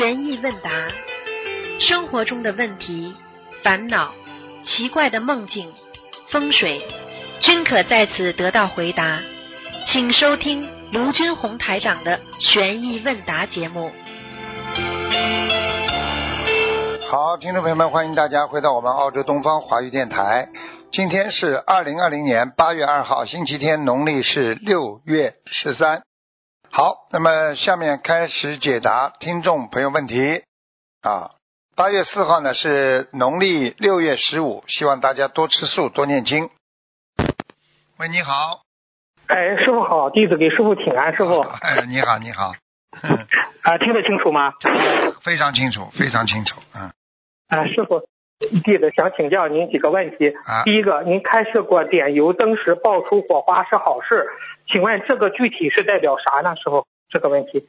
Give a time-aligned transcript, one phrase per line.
[0.00, 0.70] 悬疑问答，
[1.78, 3.14] 生活中的问题、
[3.62, 4.14] 烦恼、
[4.64, 5.70] 奇怪的梦境、
[6.30, 6.80] 风水，
[7.40, 9.18] 均可在此得到回答。
[9.92, 13.92] 请收听卢军红台长的悬疑问答节目。
[17.10, 20.48] 好，听众朋友们，欢迎大家回到我们澳洲东方华语电台。
[20.90, 26.00] 今天是二零二零年八月二号，星期天，农历是六月十三。
[26.72, 30.44] 好，那么下面开始解答听众朋友问题
[31.02, 31.32] 啊。
[31.74, 36.48] 八月四号呢是农历六月十五，希望大家多吃素，多念经。
[37.98, 38.62] 喂，你好。
[39.26, 41.40] 哎，师傅好，弟子给师傅请安，师傅。
[41.40, 42.52] 哎，你好，你好。
[43.62, 44.52] 啊，听得清楚吗？
[45.22, 46.92] 非常清楚，非常清楚，嗯。
[47.48, 48.06] 啊，师傅，
[48.40, 50.30] 弟子想请教您几个问题。
[50.30, 54.30] 啊第一个，您开示过点油灯时爆出火花是好事，
[54.66, 56.56] 请问这个具体是代表啥呢？
[56.56, 57.68] 师傅，这个问题。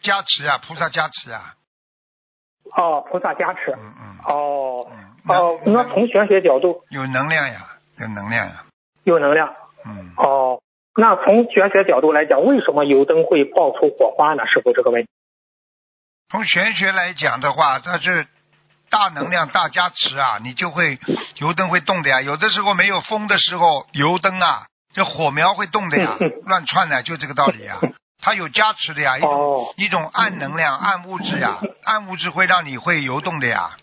[0.00, 1.54] 加持啊，菩萨加持啊，
[2.76, 3.70] 哦，菩萨加持。
[3.72, 5.36] 嗯嗯哦嗯。
[5.36, 8.64] 哦，那从玄学角度有能量呀，有能量呀，
[9.04, 9.54] 有能量。
[9.86, 10.12] 嗯。
[10.16, 10.60] 哦，
[10.96, 14.46] 那从玄学角度来讲，为什么油灯会爆出火花呢？
[14.46, 15.08] 师傅，这个问题。
[16.30, 18.26] 从玄学来讲的话，它是
[18.90, 20.98] 大能量、大加持啊，你就会
[21.36, 22.20] 油灯会动的呀。
[22.22, 27.78] 有的时候没有风的时候，油灯啊，这火苗会动的呀嗯， 乱窜的，就这个道理呀。
[28.20, 33.76] 它有加持的呀，一种哦一种暗能量、暗物质呀，暗物质会让你会游动的呀。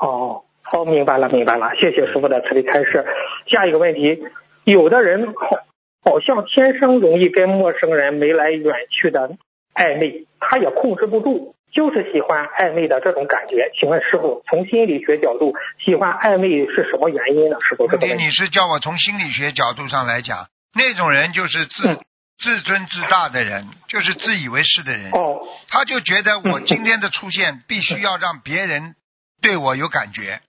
[0.00, 3.04] 哦，好，明白了，明白了，谢谢师傅的慈悲开示。
[3.46, 4.22] 下一个问题，
[4.64, 5.58] 有的人好
[6.04, 9.36] 好像天生容易跟陌生人眉来眼去的
[9.74, 13.70] 暧昧，他也控制不住，就是喜欢暧昧的这种感觉。
[13.78, 17.56] 请问师傅，从心理学角度，喜欢暧昧是什么原因呢？
[17.60, 18.24] 师傅，这问题。
[18.24, 22.00] 你是叫我从心理学角度上来讲，那种人就是自嗯
[22.38, 25.10] 自尊自大的人，就是自以为是的人。
[25.12, 28.94] 哦，他就觉得我嗯今天的出现必须要让别人
[29.40, 30.40] 对我有感觉，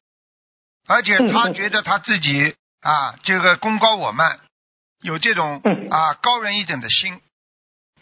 [0.88, 4.40] 而且他觉得他自己啊，这个功高我慢，
[5.02, 7.22] 有这种嗯啊高人一等的心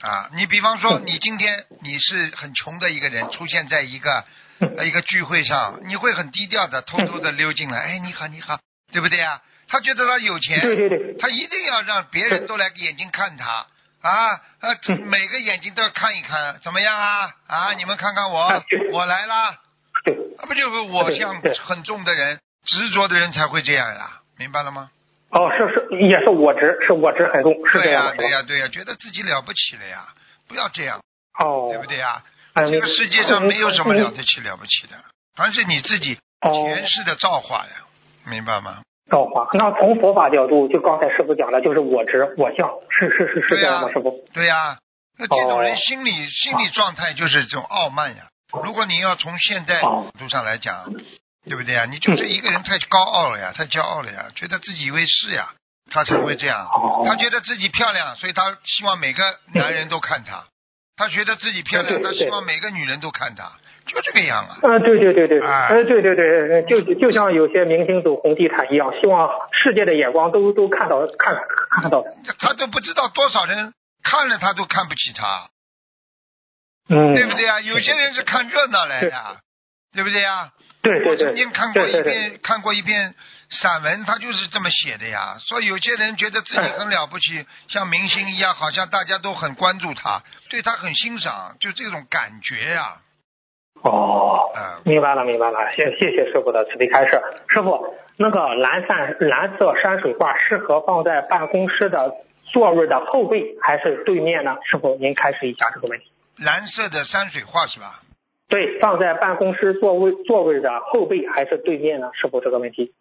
[0.02, 0.30] 啊。
[0.36, 4.26] 你比方说，嗯你今天你是很穷的一个人，出现在一个
[4.84, 8.60] 一个聚会上，你会很低调的偷偷的溜进来，哎，你好，你好，
[8.92, 9.42] 对不对啊？
[9.68, 13.66] 他觉得他有钱，对对对，他一定要让别人都来眼睛看他
[14.02, 17.34] 啊，呃，嗯每个眼睛都要看一看，怎么样啊？
[17.48, 19.58] 啊，你们看看我我来啦，
[20.04, 24.90] 对，啊，不就是我相对对很重的人，执着的人才会这样呀，明白了吗？
[25.32, 28.24] 哦，是是，也是我执，是我执很重，是这对呀、样的，是吧？
[28.24, 30.08] 对呀、对呀、觉得自己了不起了呀，
[30.48, 31.02] 不要这样，
[31.40, 32.22] 哦，对不对呀？
[32.54, 32.66] 哎？
[32.66, 34.96] 这个世界上没有什么了嗯得起了不起的，
[35.36, 37.88] 凡是你自己哦前世的造化呀，
[38.28, 38.82] 明白吗？
[39.10, 39.48] 造化。
[39.54, 43.88] 那从佛法角度，就刚才师傅讲的，就是我执我相，是是是是对呀这样吗？
[43.92, 44.26] 师傅？
[44.34, 44.78] 对呀、
[45.18, 48.28] 那这种人哦心理、心理状态就是这种傲慢呀。
[48.64, 50.92] 如果你要从现在哦角度上来讲，
[51.46, 51.86] 对不对呀？
[51.86, 55.50] 你就是一个人太高傲了呀，太骄傲了呀，觉得自己以为是呀，
[55.92, 56.68] 他才会这样。
[56.68, 60.46] 哦他觉得自己漂亮，所以他希望每个男人都看他。
[60.96, 63.52] 他觉得自己漂亮，对对他希望每个女人都看他，
[63.88, 64.60] 就这个样啊。
[64.62, 71.36] 嗯，对对对对，哎呃，对对对，就就像有些明星走红地毯一样，希望世界的眼光都都看到看
[71.72, 72.04] 看到。
[72.38, 73.74] 他都不知道多少人
[74.04, 75.50] 看了他都看不起他，
[76.90, 77.60] 嗯，对不对啊？
[77.62, 79.38] 有些人是看热闹来的，
[79.94, 80.52] 对不对呀？
[80.82, 83.14] 对对对，我曾经看过一篇看过一篇
[83.50, 85.38] 散文，他就是这么写的呀。
[85.40, 92.98] 说有些人觉得自己很了不起，像明星一样，好像大家都很关注他，对他很欣赏，就这种感觉呀。
[93.84, 97.22] 哦，嗯，明白了明白了，谢谢谢师傅的慈悲开示。
[97.48, 102.12] 师傅，那个蓝山蓝色山水画适合放在办公室的
[102.46, 104.56] 座位的后背还是对面呢？
[104.70, 106.12] 师傅，您开始一下这个问题。
[106.38, 108.02] 蓝色的山水画是吧？
[108.52, 112.12] 对，放在办公室座位座位的后背还是对面呢？
[112.14, 112.92] 师傅，这个问题。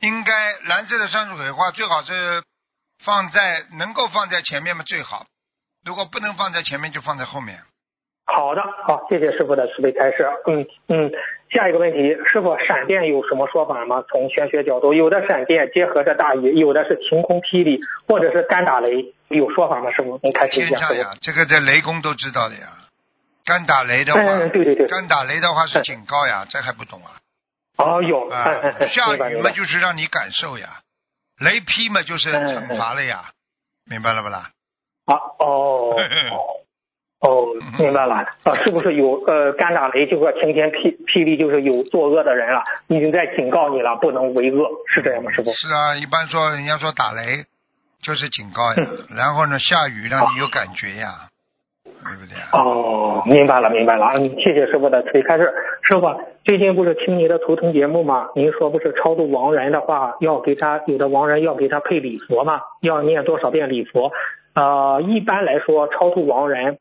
[0.00, 0.32] 应该
[0.68, 2.42] 蓝色的山水画最好是
[3.04, 5.26] 放在能够放在前面嘛最好，
[5.86, 7.58] 如果不能放在前面就放在后面。
[8.26, 10.26] 好的，好，谢谢师傅的慈悲开示。
[10.46, 11.12] 嗯嗯，
[11.50, 14.02] 下一个问题，师傅，闪电有什么说法吗？
[14.10, 19.92] 从玄学角度，有的闪电结合着大雨，有的是晴空霹雳，或者是干打雷，有说法吗？
[19.92, 20.68] 师傅，您开始一下。
[20.68, 22.66] 师天上呀，这个在雷公都知道的呀。
[23.48, 24.12] 干打雷的。
[24.12, 24.86] 话，嗯，对对对。
[24.86, 27.16] 干打雷的话是警告呀，这还不懂啊？
[27.78, 28.28] 哦，有。
[28.28, 29.50] 啊嗯嗯嗯，下雨嘛。
[29.50, 30.80] 就是让你感受呀，
[31.40, 33.30] 雷劈嘛就是惩罚了呀，
[33.90, 34.50] 明白了不啦？
[35.06, 35.96] 啊哦
[37.20, 37.46] 哦，
[37.78, 38.14] 明白了
[38.44, 45.32] 啊，是不是有呃干打雷就说晴天霹霹雳就是有作恶的人了，已经在警告你了，不能为恶，是这样吗？
[45.32, 45.50] 师傅？
[45.52, 47.46] 是啊，一般说人家说打雷
[48.02, 48.86] 就是警告呀，
[49.16, 51.30] 然后呢下雨让你有感觉呀，
[52.04, 52.48] 对不对啊？
[52.52, 54.06] 哦，明白了，明白了。
[54.14, 55.52] 嗯，谢谢师傅的慈悲开示。
[55.82, 56.06] 师傅，
[56.44, 58.28] 最近不是听您的图腾节目吗？
[58.34, 62.60] 您说不是超度亡人的话，要给他有的亡人要给他配礼佛吗？
[62.80, 64.12] 要念多少遍礼佛？
[64.54, 66.78] 呃，一般来说，超度亡人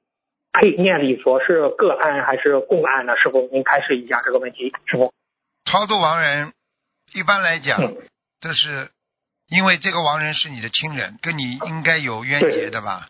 [0.53, 3.15] 配念礼佛是个案还是共案呢？
[3.17, 4.73] 师傅，您开示一下这个问题。
[4.85, 5.13] 师傅，
[5.65, 6.53] 超度亡人，
[7.13, 7.97] 一般来讲嗯，
[8.39, 8.89] 这是
[9.49, 13.07] 因为这个亡人是你的亲人，跟你应该有冤结的吧？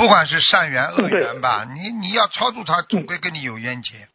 [0.00, 4.08] 不管是善缘恶缘吧，你你要超度他，总归跟你有冤结，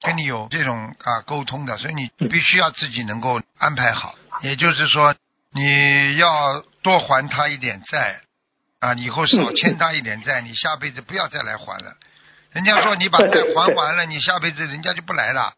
[0.00, 4.14] 跟你有这种啊沟通的，所以你必须要自己能够安排好。
[4.42, 5.12] 也就是说，
[5.50, 8.20] 你要多还他一点债
[8.78, 11.94] 啊，以后少欠他一点债，你下辈子不要再来还了。
[12.52, 15.52] 人家说你把债还完了，你下辈子人家就不来了。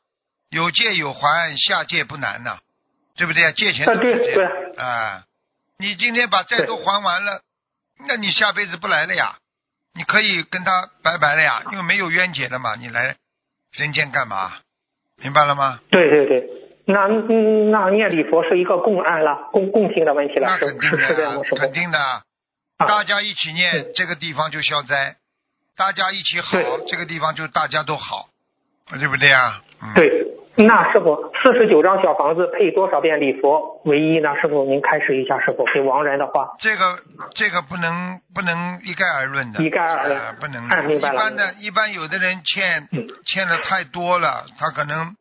[0.49, 2.61] 有借有还，下借不难呐、
[3.14, 3.52] 对不对？
[3.52, 5.25] 借钱都是这样啊。
[5.78, 7.43] 你今天把债都还完了，
[8.08, 9.37] 那你下辈子不来了呀？
[9.96, 12.75] 你可以跟他拜拜了呀，因为没有冤结了嘛。
[12.76, 13.16] 你来
[13.72, 14.52] 人间干嘛？
[15.22, 15.81] 明白了吗？
[15.90, 16.48] 对对对，
[16.84, 21.72] 那嗯那念礼佛是一个共案了，共共性的问题了，那肯定的肯？
[21.72, 21.98] 定的。
[21.98, 22.22] 啊
[22.87, 25.16] 大家一起念，这个地方就消灾；
[25.78, 28.28] 大家一起好，这个地方就大家都好，
[28.99, 29.62] 对不对啊？
[29.81, 29.94] 嗯。
[29.94, 30.25] 对，
[30.58, 34.34] 那师傅四十九张小房子配多少遍礼佛唯一呢？
[34.40, 36.54] 师傅您开始一下，师傅给亡人的话。
[36.58, 36.98] 这个
[37.34, 45.14] 这个不能不能一概而论的，一概而论呃不能哎明白了一般的，一般有的人欠嗯欠的太多了，他可能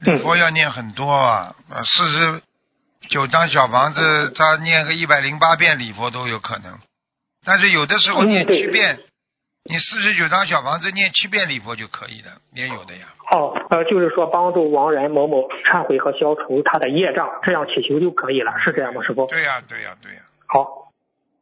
[0.00, 2.42] 礼佛要念很多啊，呃四十
[3.08, 6.78] 九张小房子，他念个一百零八遍礼佛都有可能。
[7.46, 8.98] 但是有的时候嗯念对七遍，
[9.66, 13.06] 你四十九张小房子念七遍礼佛就可以了，也有的呀。
[13.30, 19.26] 哦，呃，就是说帮助亡人某某忏悔和消除他的业障，这样祈求就可以了，是这样吗，师傅？
[19.26, 20.92] 对呀、对呀、对呀、好，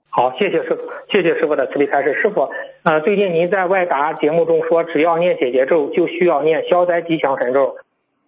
[0.09, 2.15] 好，谢谢师傅，谢谢师傅的慈悲开示。
[2.23, 2.49] 师傅，
[2.85, 7.75] 呃，最近您在外答节目中说，只要念解结咒，就需要念消灾吉祥神咒，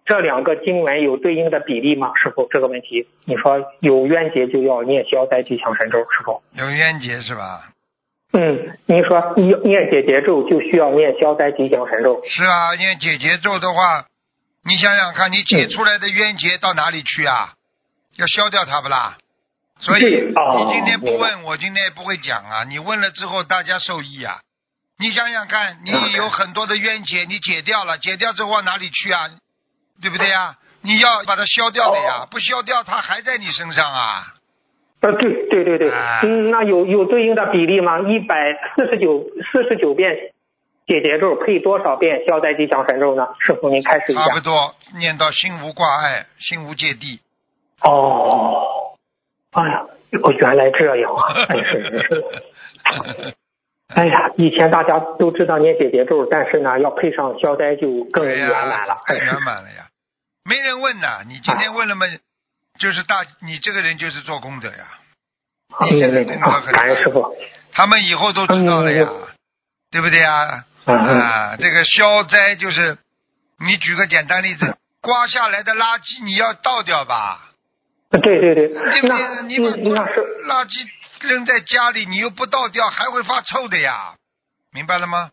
[0.03, 2.11] 这两个经文有对应的比例吗？
[2.15, 6.41] 师傅，这个问题，你说有冤结就要念消灾吉祥神咒，师傅？
[6.51, 7.71] 有冤结是吧？
[8.37, 12.21] 嗯，您说念念解结咒就需要念消灾吉祥神咒？
[12.27, 14.05] 是啊，念解结咒的话，
[14.65, 17.53] 你想想看，你解出来的冤结到哪里去啊？
[18.17, 19.17] 要消掉它不啦？
[19.79, 22.63] 所以哦你今天不问，我今天也不会讲啊。
[22.65, 24.39] 你问了之后，大家受益啊。
[24.97, 29.29] 你想想看，你有很多的冤结，你解掉了，解掉之后往哪里去啊？
[30.01, 30.55] 对不对呀？
[30.81, 34.34] 你要把它消掉的呀，不消掉它还在你身上啊。
[35.05, 37.99] 呃，对对对对，哎嗯，那有有对应的比例吗？
[37.99, 39.19] 一百四十九
[39.51, 40.31] 四十九遍
[40.87, 43.27] 解结咒配多少遍消灾吉祥神咒呢？
[43.39, 44.25] 师傅您开始一下。
[44.25, 47.19] 差不多念到心无挂碍，心无芥蒂。
[47.83, 48.95] 哦，
[49.51, 49.85] 哎呀，
[50.23, 51.21] 哦，原来这样啊！
[51.49, 52.23] 哎，是是是。
[53.93, 58.97] 哎呀，以前大家都知道念解结咒，但是呢，要配上消灾就更圆，满了。
[59.05, 59.85] 哎更圆满了呀。
[60.43, 62.07] 没人问呐，你今天问了嘛，
[62.79, 64.87] 就是大，你这个人就是做功德呀。
[65.79, 67.35] 嗯嗯嗯啊，感恩师傅。
[67.71, 69.27] 他们以后都知道了呀，嗯
[69.91, 70.63] 对不对呀？
[70.85, 72.97] 啊，这个消灾就是，
[73.59, 77.49] 你举个简单例子，刮下来的垃圾你要倒掉吧，
[78.11, 79.43] 对对对，对不那对？
[79.47, 80.87] 你把垃圾
[81.21, 84.15] 扔在家里，你又不倒掉，还会发臭的呀，
[84.71, 85.31] 明白了吗？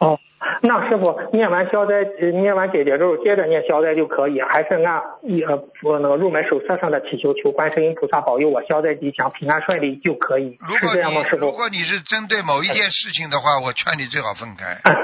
[0.00, 0.18] 哦，
[0.62, 11.44] 那师傅念完消灾，呃念完解结咒，接着念消灾就可以，还是按一呃我那个入门手册上的祈求，求观世音菩萨保佑我消灾吉祥、平安顺利就可以，如果是这样吗，师傅？
[11.44, 14.78] 你如果你是针对某一件事情的话，我劝你最好分开。
[14.84, 14.94] 嗯，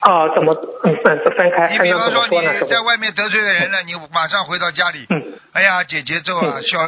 [0.00, 0.52] 啊，怎么
[0.84, 1.70] 嗯分分开？
[1.72, 2.36] 你比方说你
[2.66, 2.80] 在？
[2.82, 5.22] 外面得罪了人了，你马上回到家里，嗯
[5.52, 6.78] 哎呀，解结咒啊，嗯消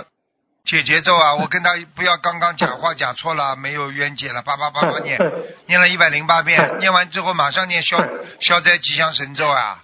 [0.64, 5.33] 解节奏啊， 我跟他不要刚刚讲话讲错了， 没有冤结了，叭叭叭叭念，嗯
[5.67, 9.83] 念了一百零八遍，嗯念完之后马上念消嗯消灾吉祥神咒啊，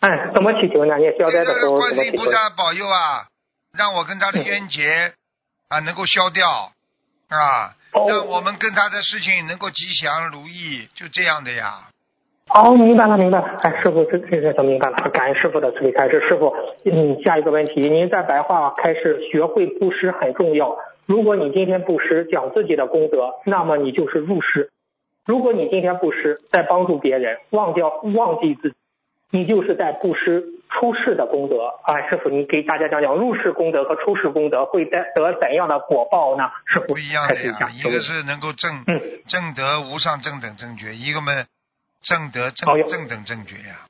[0.00, 0.96] 哎，怎么祈求呢？
[0.98, 2.30] 念消灾的观世音菩？
[2.30, 3.26] 萨保佑啊，
[3.76, 5.14] 让我跟他的冤结
[5.68, 6.72] 啊能够消掉
[7.28, 11.88] 啊，哦让我们跟他的事情能够吉祥如意，就这样的呀。
[12.52, 13.58] 哦，明白了，明白了。
[13.62, 14.96] 哎，师傅，这这这都明白了。
[15.10, 16.20] 感恩师傅的慈悲开示。
[16.28, 16.52] 师傅，
[16.84, 20.76] 嗯，下一个问题，您在白话开示，学会布施很重要。
[21.06, 24.68] 如果你今天布施讲自己的功德，那么你就是入世；
[25.26, 28.76] 如果你今天布施在帮助别人，忘掉忘记自己，
[29.30, 31.68] 你就是在布施出世的功德。
[31.84, 36.50] 哎，师傅，你给大家讲讲入世功德和出世功德会得得怎样的果报呢？
[36.66, 37.70] 师傅不一样的呀，。
[37.72, 41.32] 一个是能够正嗯正德无上正等正觉，一个嘛
[42.02, 43.86] 正德正正等正觉呀。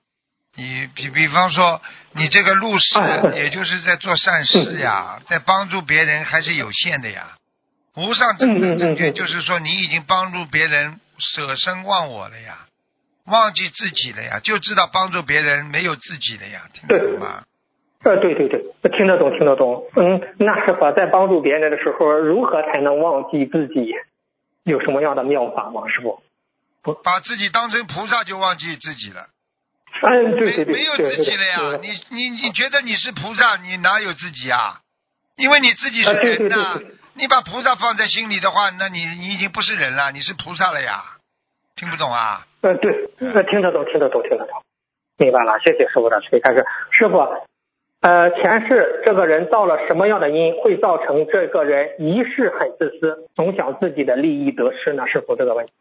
[0.57, 1.81] 你比比方说，
[2.12, 2.99] 你这个入世
[3.35, 7.37] 也就是在做善事呀，在帮助别人还是有限的呀。
[7.97, 12.67] 无上正等正觉，就是说你已经帮助别人舍身忘我了呀。
[13.26, 17.45] 忘记自己了呀，就知道帮助别人，没有自己了呀，听得懂吗？
[18.02, 18.61] 呃，对对对，
[18.97, 19.85] 听得懂，听得懂。
[19.95, 23.93] 嗯，那师傅在帮助别人的时候，如何才能忘记自己？
[24.64, 25.87] 有什么样的妙法吗？
[25.88, 26.23] 师傅？
[27.04, 29.26] 把自己当成菩萨就忘记自己了。
[30.02, 31.78] 嗯，对对对，没有自己了呀！
[31.82, 34.80] 你你你觉得你是菩萨，你哪有自己啊？
[35.37, 36.80] 因为你自己是人呐。
[37.14, 41.02] 你把菩萨放在心里的话，那你你已经不是人了，你是菩萨了呀。
[41.76, 42.46] 听不懂啊？
[42.62, 44.62] 嗯，对，那听得懂，听得懂，听得懂。
[45.18, 46.64] 明白了，谢谢师傅的以开始。
[46.92, 47.18] 师傅，
[48.00, 55.06] 呃，前世这个人造了什么样的因，会造成这个人一世很自私，总想自己的利益得失呢？
[55.06, 55.72] 师傅这个问题。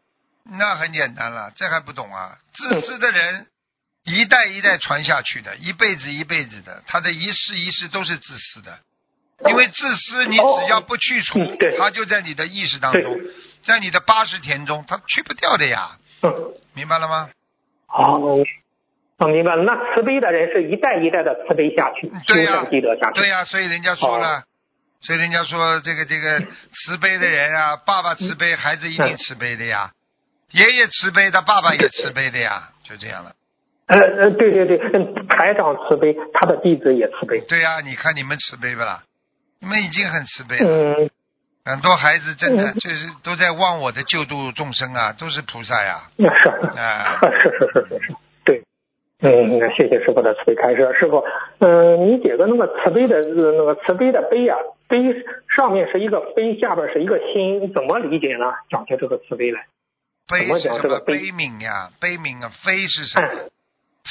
[0.44, 2.38] 那很简单了，这还不懂啊？
[2.54, 3.46] 自私的人。
[4.02, 8.78] 一代一代传下去的，一辈子一辈子的，他的一世一世都是自私的。
[9.46, 11.38] 因为自私，你只要不去除，
[11.78, 13.20] 他就在你的意识当中，
[13.62, 15.98] 在你的八十田中，他去不掉的呀。
[16.72, 17.28] 明白了吗？
[17.86, 19.64] 好，我明白了。
[19.64, 23.20] 那慈悲的人是一代一代的慈悲下去，对呀，积德下去。
[23.20, 24.44] 对呀，所以人家说了，
[25.02, 29.92] 所以人家说这个这个慈悲的人啊，爸爸慈悲，孩子一定慈悲的呀。
[30.52, 33.32] 爷爷慈悲，他爸爸也慈悲的呀， 就这样了。
[33.86, 37.40] 呃呃，对对对，嗯，台长慈悲，他的弟子也慈悲。
[37.48, 39.02] 对呀，你看你们慈悲不啦？
[39.60, 40.68] 你们已经很慈悲了。
[40.68, 41.10] 嗯。
[41.62, 46.02] 很多孩子真的就是都在忘我的救度众生啊，都是菩萨呀。
[46.16, 46.48] 那是。
[46.78, 48.14] 啊，是是是是是，
[48.44, 48.62] 对。
[49.22, 50.88] 嗯，那谢谢师傅的慈悲开示。
[50.98, 51.22] 师傅，
[51.58, 54.56] 嗯，你解个那个慈悲的那个慈悲的悲啊，
[54.88, 54.98] 悲
[55.54, 58.46] 上面是一个悲，下边是一个心，怎么理解呢？
[58.70, 59.66] 讲解这个慈悲来。
[60.30, 61.00] 悲是什么？
[61.00, 63.50] 悲悯呀，悲悯啊，非是什么？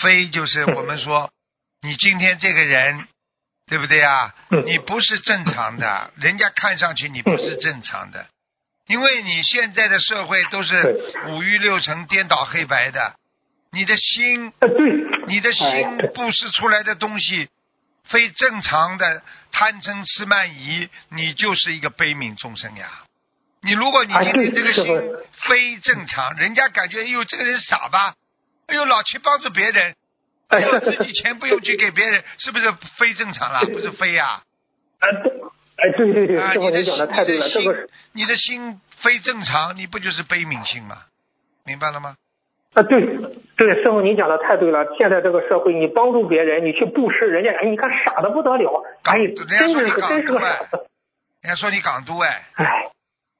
[0.01, 1.31] 非就是我们说，
[1.81, 3.07] 你今天这个人，
[3.67, 4.35] 对不对啊？
[4.65, 8.27] 你不是正常的， 人家看上去你不是正常的，
[8.87, 13.15] 因为你现在的社会都是五欲六尘颠倒黑白的，
[13.71, 14.51] 你的心，
[15.27, 15.65] 你的心
[16.13, 17.49] 布施出来的东西
[18.05, 23.03] 非正常的贪嗔痴慢疑，你就是一个悲悯众生呀。
[23.61, 24.85] 你如果你今天这个心
[25.47, 28.15] 非正常，人家感觉哎呦这个人傻吧？
[28.67, 29.95] 哎呦，老去帮助别人，
[30.47, 33.61] 哎呦，自己钱不用去给别人， 是不是非正常了？
[33.65, 34.41] 不是非呀？
[34.99, 40.97] 哎，哎，对对对，师傅你讲的太对了，这个你的心非正常，你不就是悲悯心吗？
[41.65, 42.15] 明白了吗？
[42.75, 43.01] 啊，对
[43.57, 44.85] 对，师傅你讲的太对了。
[44.97, 50.87] 现在这个社会，你帮助别人，你去布施，人家哎，你看傻的不得了，哎，真是个真是个傻子。
[51.41, 52.65] 人家说你港督哎，哎，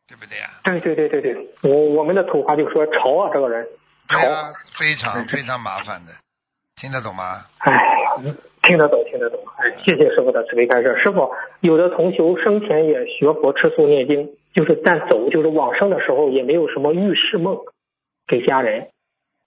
[0.10, 0.50] 对不对呀？
[0.63, 3.66] 对对对对对，我我们的土话就说潮啊，这个人。
[4.10, 6.12] 潮啊，非常非常麻烦的，
[6.75, 7.46] 听得懂吗？
[7.60, 7.72] 哎，
[8.63, 9.39] 听得懂，听得懂。
[9.58, 11.00] 哎，谢谢师傅的慈悲开示。
[11.04, 11.30] 师傅，
[11.62, 17.60] 有的同修生前也学佛吃素念经，就是但走就是往生的时候也没有什么预示梦
[18.25, 18.89] 给家人，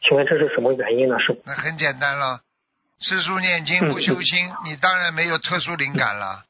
[0.00, 1.18] 请问这是什么原因呢？
[1.18, 1.42] 师傅？
[1.44, 2.38] 那很简单了，
[3.00, 6.44] 吃素念经不修心，你当然没有特殊灵感了，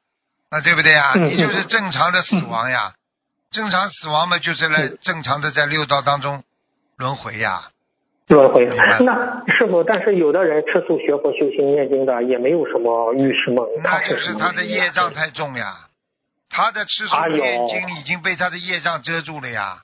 [0.50, 1.14] 那对不对呀？
[1.14, 2.92] 你就是正常的死亡呀，
[3.52, 6.42] 正常死亡嘛，就是来正常的在六道当中
[6.96, 7.68] 轮回呀。
[8.28, 13.66] 轮回，那师傅，但是有的人吃素学佛修行念经的，也没有什么预示梦。
[13.82, 15.66] 那就是他的业障太重呀，
[16.48, 19.78] 他的吃素念经已经被他的业障遮住了呀，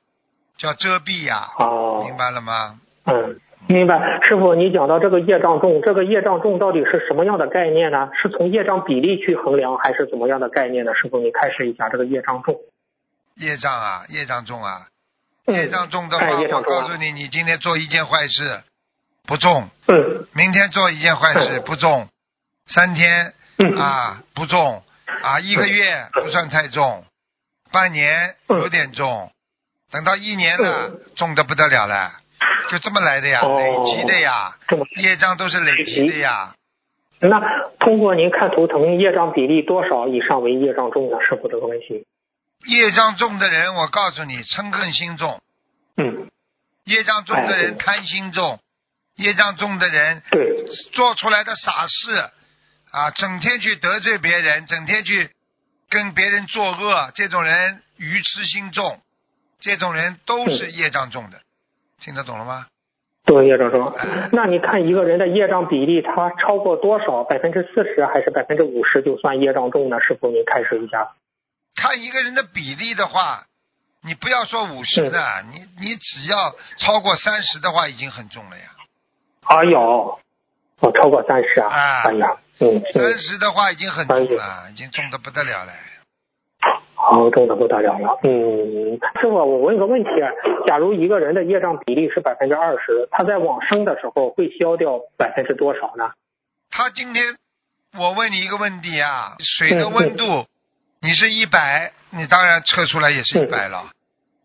[0.57, 1.49] 叫遮蔽呀。
[1.59, 2.81] 哦，明白了吗？
[3.05, 4.21] 嗯，明白。
[4.23, 8.09] 师傅，你讲到这个业障重，这个业障重到底是什么样的概念呢？
[8.15, 10.95] 是从业障比例去衡量，还是怎么样的概念呢？
[10.95, 12.57] 师傅，你开始一下这个业障重。
[13.39, 14.87] 业障啊，业障重啊。
[15.47, 18.63] 业障重的话，我告诉你，你今天做一件坏事
[19.27, 19.71] 不重，
[20.35, 22.09] 明天做一件坏事不重，
[22.67, 23.33] 三天
[23.79, 24.83] 啊不重
[25.23, 27.05] 啊一个月不算太重，
[27.73, 29.31] 半年有点重，
[29.91, 32.13] 等到一年了重的不得了了，
[32.71, 34.53] 就这么来的呀，累积的呀，
[35.01, 36.53] 业障都是累积的呀。
[37.21, 37.41] 那
[37.81, 41.21] 通过您看图腾，业障比例多少以上为业障重的？
[41.23, 42.05] 师傅这个问题。
[42.67, 45.41] 业障重的人，我告诉你，嗔恨心重。
[45.97, 46.29] 嗯。
[46.85, 48.61] 业障重的人贪心重，
[49.17, 52.31] 业障重的人对做出来的傻事
[52.91, 55.31] 啊，整天去得罪别人，整天去
[55.91, 59.03] 跟别人作恶，这种人愚痴心重，
[59.61, 61.39] 这种人都是业障重的。
[62.01, 62.67] 听得懂了吗？
[63.27, 63.95] 对，业障重。
[64.33, 67.23] 那你看一个人的业障比例，他超过多少？
[67.25, 70.01] 百分之四十还是百分之五十就算业障重呢？
[70.01, 71.11] 师傅，您开始一下。
[71.81, 73.45] 看一个人的比例的话，
[74.03, 78.65] 你不要说五十的，你你只要超过三十的话，已经很重了呀。
[79.45, 80.19] 哎呦，
[80.81, 82.03] 我，超过三十啊！
[82.03, 85.73] 哎呀，嗯，三十的话已经很重了，已经重的不得了了。
[86.97, 88.19] 好，重的不得了了。
[88.25, 90.11] 嗯，师傅，我问个问题，
[90.67, 96.11] 假如一个人的业障比例是百分之二十，他在往生的时候会消掉百分之多少呢？
[96.71, 97.37] 他今天，
[97.97, 100.47] 我问你一个问题啊，水的温度，
[101.01, 103.91] 你是一百，你当然测出来也是一百了，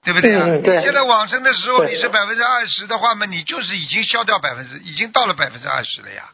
[0.04, 0.46] 对不对啊？
[0.46, 6.30] 嗯嗯对现在往生的时候你是百分之二十的话嘛，你就是已经消掉百分之，已经到了百分之二十了呀，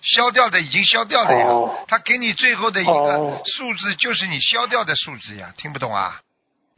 [0.00, 6.20] 消掉的已经消掉了呀，哦他给你最后的一个哦数字就是你消掉的数字呀，听不懂啊？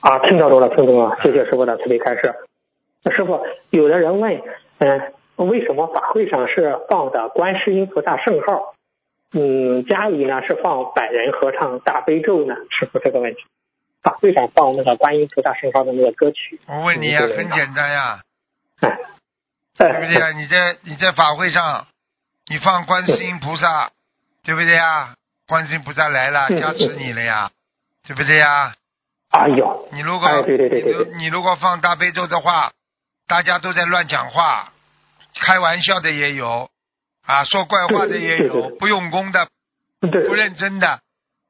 [0.01, 2.35] 啊，听懂了，听懂了，谢谢师傅的慈悲开示。
[3.05, 4.43] 那师傅，有的人问，
[4.79, 8.72] 嗯、为什么法会上是放的观世音菩萨圣号？
[9.33, 12.55] 嗯，家里呢是放百人合唱大悲咒呢？
[12.71, 13.41] 师傅这个问题，
[14.03, 18.21] 法会上放那个观音菩萨圣号的那个歌曲，我问你啊，嗯对很简单呀，
[18.81, 18.99] 哎，
[19.79, 20.33] 对不对啊？
[20.33, 21.87] 你在你在法会上，
[22.51, 23.91] 你放观世音菩萨，
[24.45, 25.15] 对不对呀？
[25.47, 27.51] 观世音菩萨来了，嗯加持你了呀，
[28.07, 28.75] 对不对呀？
[29.31, 32.71] 哎呦，你如果哎对对对你如果放大悲咒的话，
[33.27, 34.73] 大家都在乱讲话，
[35.41, 36.69] 开玩笑的也有，
[37.26, 39.49] 啊，说怪话的也有，不用功的，
[40.00, 41.00] 对不认真的。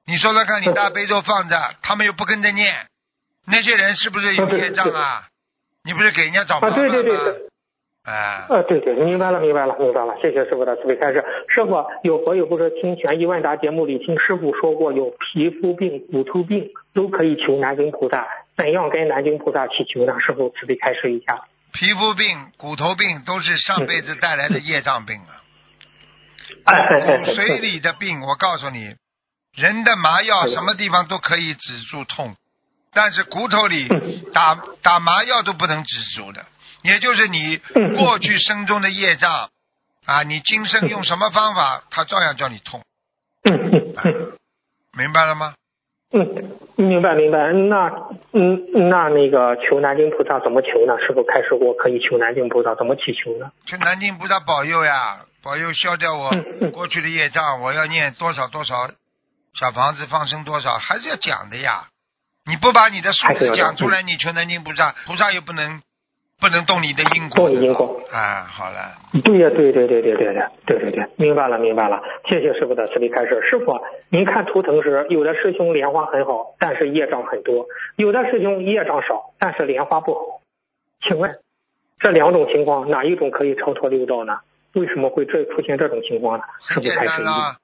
[0.07, 2.87] 你说说看，你大悲咒放着，他们又不跟着念，
[3.47, 5.29] 那些人是不是有业障啊？
[5.85, 6.93] 你不是给人家找麻啊，烦吗？
[6.93, 7.49] 对对对对。
[8.05, 11.25] 哎，呃，对对，明白了，明白了，明白了，谢谢师傅的慈悲开示。
[11.49, 18.26] 师傅，有佛友不是听权益万达节目里听师傅说过，有皮肤病、骨头病都可以求南京菩萨，
[18.57, 20.19] 怎样跟南京菩萨祈求呢？
[20.19, 21.45] 师傅慈悲开示一下。
[21.73, 25.41] 皮肤病、骨头病都是上辈子带来的业障病啊。
[27.25, 28.95] 骨髓里的病，我告诉你，
[29.54, 32.35] 人的麻药什么地方都可以止住痛，
[32.92, 33.88] 但是骨头里
[34.33, 36.45] 打打麻药都不能止住的，
[36.83, 37.57] 也就是你
[37.99, 39.50] 过去生中的业障
[40.07, 42.83] 啊，你今生用什么方法，它照样叫你痛，
[44.97, 45.54] 明白了吗？
[46.14, 46.21] 嗯，
[46.76, 47.38] 明白明白。
[47.52, 47.88] 那
[48.35, 50.99] 嗯那那个求南京菩萨怎么求呢？
[51.00, 53.50] 师傅开始我可以求南京菩萨怎么祈求呢？
[53.64, 56.31] 求南京菩萨保佑呀，保佑消掉我
[56.70, 58.88] 过去的业障，我要念多少多少
[59.55, 61.88] 小房子放生多少，还是要讲的呀。
[62.46, 65.81] 你不把你的数字讲讲出来，你求南京菩萨，菩萨又不能
[66.40, 67.37] 不能动你的因果。
[67.37, 70.35] 动你因果啊，好了，对呀，对对对对对对
[70.66, 73.40] 对对对，明白了明白了，谢谢师傅的慈悲开示。
[73.48, 80.20] 师傅，您看图腾时，有的师兄莲花很好，但是业障很多；有的师兄业障少，但是莲花不好。
[81.02, 81.37] 请问
[81.98, 84.38] 这两种情况哪一种可以超脱六道呢？
[84.74, 86.44] 为什么会这出现这种情况呢？
[86.61, 86.96] 师很简。
[86.96, 87.56] 单了。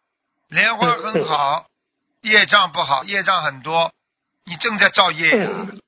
[0.48, 1.66] 莲花很好，
[2.22, 3.92] 业障不好，业障很多，
[4.46, 5.48] 你正在造业呀。
[5.50, 5.80] 嗯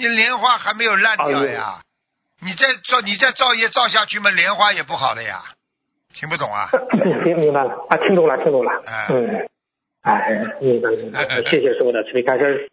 [0.00, 1.80] 你莲花还没有烂掉呀，
[2.40, 5.42] 你再造你再造业造下去嘛，莲花也不好了呀。
[6.14, 6.70] 听不懂啊？
[7.24, 8.70] 明明白了啊，听懂了听懂了。
[8.86, 9.48] 哎嗯，
[10.02, 12.70] 哎，明白明白， 谢谢师傅的慈悲开示。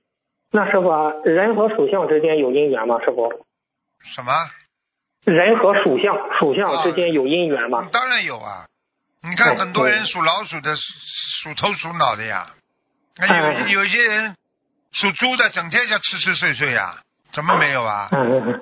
[0.52, 3.00] 那师傅啊，人和属相之间有姻缘吗？
[3.04, 3.28] 师傅？
[4.04, 4.32] 什么？
[5.26, 7.88] 人和属相属相之间有姻缘吗？
[7.92, 8.66] 当然有啊！
[9.28, 12.48] 你看很多人属老鼠的，属头属脑的呀。
[13.18, 14.36] 那嗯有有些人
[14.92, 16.98] 属猪的，整天就吃吃睡睡呀，
[17.34, 18.10] 怎么没有啊？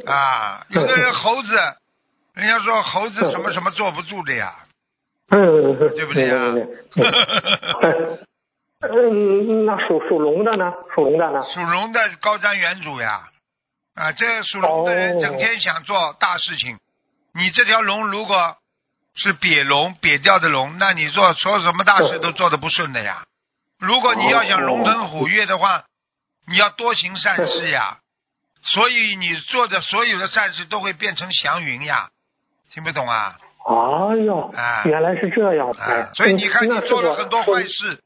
[0.05, 1.55] 啊，有的人猴子，
[2.33, 4.53] 人家说猴子什么什么坐不住的呀，
[5.31, 6.35] 嗯，对不对呀？
[9.65, 10.71] 那属属龙的呢？
[10.95, 11.41] 属龙的呢？
[11.53, 13.29] 属龙的高瞻远瞩呀，
[13.95, 16.79] 啊，这属龙的人哦整天想做大事情。
[17.33, 18.57] 你这条龙如果
[19.15, 23.25] 是瘪龙瘪掉的龙，那你做说什么大事都做得不顺的呀。
[23.79, 25.83] 如果你要想龙腾虎跃的话，
[26.47, 27.99] 你要多行善事呀。
[28.63, 32.09] 所以你做的所有的善事都会变成祥云呀，
[32.71, 33.37] 听不懂啊？
[33.65, 35.69] 哎呦啊，原来是这样。
[35.71, 37.63] 啊，所以你看你做了很多坏。
[37.65, 38.01] 事，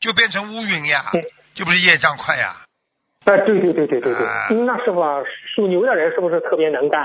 [0.00, 1.22] 就变成乌云呀嗯，
[1.54, 2.56] 就不是业障快呀。
[3.28, 5.22] 哎，对对对对对啊对，那师傅啊
[5.54, 7.04] 属牛的人是不是特别能干？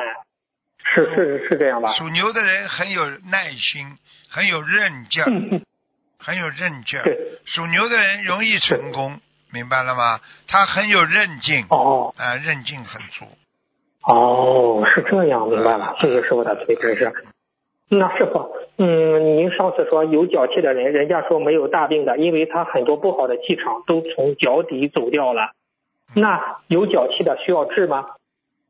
[0.86, 1.91] 是是是这样吧？
[1.93, 3.88] 属牛的人很有耐心，
[4.29, 5.62] 很有韧劲儿，嗯嗯，
[6.19, 7.03] 很有韧劲儿。
[7.03, 7.17] 对。
[7.45, 9.19] 属牛的人容易成功，
[9.51, 10.19] 明白了吗？
[10.47, 13.25] 他很有韧劲，哦啊，韧劲很足。
[14.05, 15.95] 哦，是这样，明白了。
[15.99, 17.12] 谢谢师傅的慈悲开示。
[17.89, 25.51] 那师傅，嗯，您上次说有脚气的人，人家说没有大病的，因为他很多不好的气场都从脚底走掉了。
[26.15, 28.06] 那有脚气的需要治吗？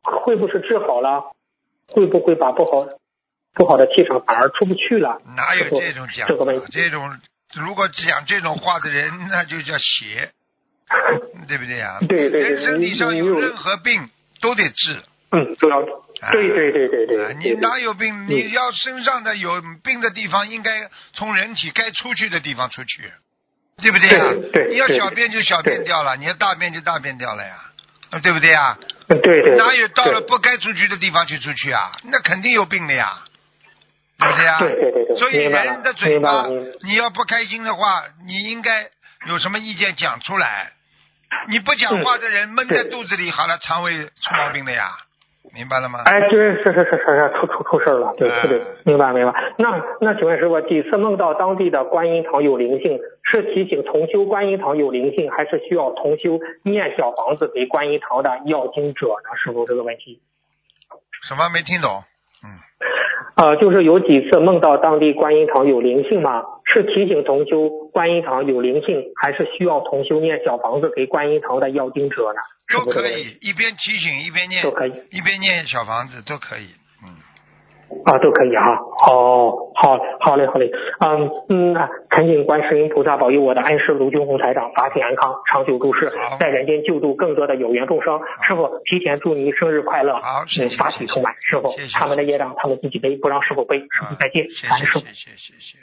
[0.03, 1.31] 会不会治好了？
[1.87, 2.87] 会不会把不好
[3.53, 5.21] 不好的气场反而出不去了？
[5.35, 6.27] 哪有这种讲？
[6.27, 7.17] 这个问题这种
[7.53, 10.31] 如果讲这种话的人，那就叫邪，
[11.47, 11.97] 对不对呀？
[12.07, 14.09] 对对对人身体上有有任何病
[14.41, 15.03] 都得治。
[15.31, 15.81] 嗯，都要。
[16.31, 18.27] 对对对对对啊，你哪有病？
[18.29, 23.11] 你要身上的有病的地方，应该从人体该出去的地方出去，
[23.81, 24.25] 对不对呀？
[24.51, 27.55] 对对你要小便就小便掉了，你要大便就大便掉了呀，
[28.21, 28.77] 对不对呀？
[29.07, 31.91] 对对，哪有到了不该出去的地方去出去啊？
[32.03, 33.17] 那肯定有病的呀，
[34.19, 34.59] 对不对呀？
[34.59, 36.47] 对对对对所以人的嘴巴
[36.83, 38.89] 你要不开心的话，你应该
[39.27, 40.71] 有什么意见讲出来。
[41.49, 44.91] 你不讲话的人闷在肚子里，好了，肠胃出毛病的呀，
[45.53, 45.99] 明白了吗？
[46.05, 49.53] 哎，对，是是是是是，出出出事儿了，对对，明白明白。
[49.59, 59.37] 那那请问师傅，几次梦到当地的观音堂有灵性，是提醒重修观音堂有灵性，还是需要重修念小房子给观音堂的要经者呢？
[59.37, 60.19] 师傅这个问题。
[61.21, 62.03] 什么没听懂？
[62.43, 62.59] 嗯，
[63.37, 66.43] 呃，就是有几次梦到当地观音堂有灵性吗？
[66.65, 72.39] 是提醒同修观音堂有灵性，还是需要同修念小房子给观音堂的要经者呢？
[72.73, 76.69] 都可以，一边提醒一边念都，可以一边念小房子都可以。
[77.93, 78.79] 嗯，啊，都可以哈。
[79.09, 80.71] 哦，好，好嘞，好嘞。
[80.99, 88.19] 嗯嗯，那恳请观世音菩萨保佑我的恩师卢军红台长法体安康，长久住世，在人间救助更多的有缘众生。
[88.47, 91.35] 师傅，提前祝您生日快乐，好谢谢嗯法体充满。
[91.39, 93.79] 师傅谢谢，他们的业障他们自己背，不让师傅背。
[93.79, 94.99] 师傅再见，谢感恩师傅。
[94.99, 95.77] 谢谢谢谢谢。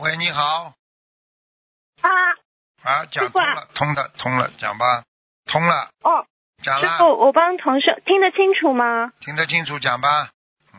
[0.00, 0.72] 喂，你好，
[2.00, 2.08] 啊，
[2.82, 5.04] 啊，讲通了，通了，通了，讲吧，
[5.46, 6.24] 通了，哦，
[6.62, 9.12] 师傅，我帮同事听得清楚吗？
[9.20, 10.08] 听得清楚，讲吧。
[10.72, 10.78] 嗯，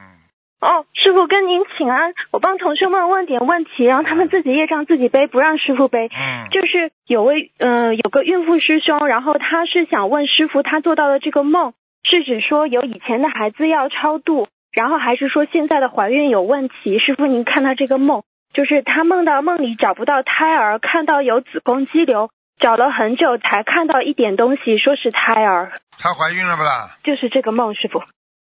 [0.61, 6.07] 哦，师傅跟您请安，我帮同事们问点问题，让他们自己业障自己背，不让师傅背。
[6.07, 16.99] 嗯，就是有位呃有个孕妇师兄，然后他是想问师傅，他做到的这个梦是指说有以前的孩子要超度，然后还是说现在的怀孕有问题？
[16.99, 26.97] 师傅您看他这个梦，就是他梦到梦里找不到胎儿，看到有子宫肌瘤，找了很久才看到一点东西，说是胎儿，她怀孕了不啦？
[27.03, 27.99] 就是这个梦，师傅。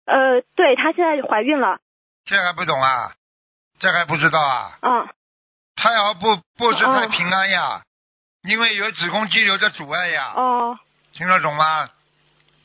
[0.05, 1.79] 呃，对她现在怀孕了，
[2.25, 3.13] 这还不懂啊？
[3.79, 4.77] 这还不知道啊？
[4.81, 5.07] 嗯，
[5.75, 7.81] 胎儿不不是太哦平安呀，
[8.43, 10.77] 因为有子宫肌瘤的阻碍呀，哦
[11.13, 11.89] 听得懂吗？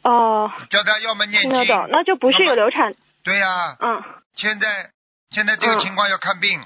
[0.03, 4.03] 哦，叫她要么念经，听得懂，那就不是有流产，对呀、嗯
[4.37, 4.91] 现在
[5.31, 6.61] 现在这个嗯情况要看病，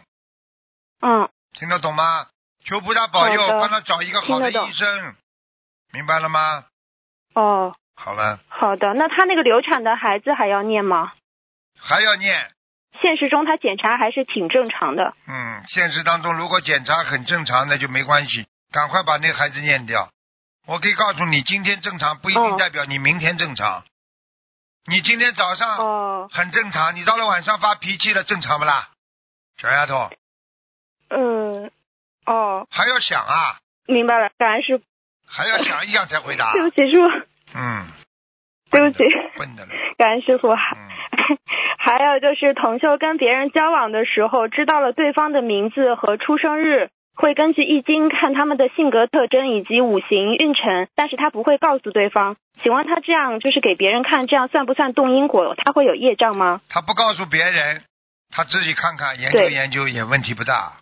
[1.01, 1.29] 嗯。
[1.55, 2.27] 听得懂吗？
[2.64, 5.14] 求菩萨保佑，帮他找一个好的医生，
[5.92, 6.64] 明白了吗？
[7.35, 8.94] 哦，好了，好的。
[8.94, 11.12] 那他那个流产的孩子还要念吗？
[11.79, 12.53] 还要念。
[13.01, 15.14] 现实中他检查还是挺正常的。
[15.27, 20.09] 嗯，现实当中如果检查很正常，那就没关系，赶快把那孩子念掉。
[20.66, 23.83] 我可以告诉你，今天正常不一定哦代表你明天正常。
[24.87, 28.90] 你今天早上哦，很正常，你到了晚上发脾气了，正常不啦？
[29.61, 30.16] 小丫头嗯，
[32.33, 34.85] 哦，还要想啊，明白了，感恩师傅。
[35.29, 36.53] 还要想一想才回答。
[36.57, 37.87] 对不起，师傅，嗯，
[38.71, 39.05] 对不起，
[39.37, 39.73] 笨的了。
[39.99, 40.49] 感恩师傅。
[40.49, 40.57] 嗯，
[41.79, 52.37] 还有就是同修跟别人交往的时候，知道了对方的名字和出生日，会根据易经看他们的性格特征以及五行运程，但是他不会告诉对方。
[52.62, 55.55] 请问他这样就是给别人看，这样算不算动因果？
[55.57, 56.61] 他会有业障吗？
[56.68, 57.83] 他不告诉别人，
[58.31, 60.75] 他自己看看研究研究也问题不大。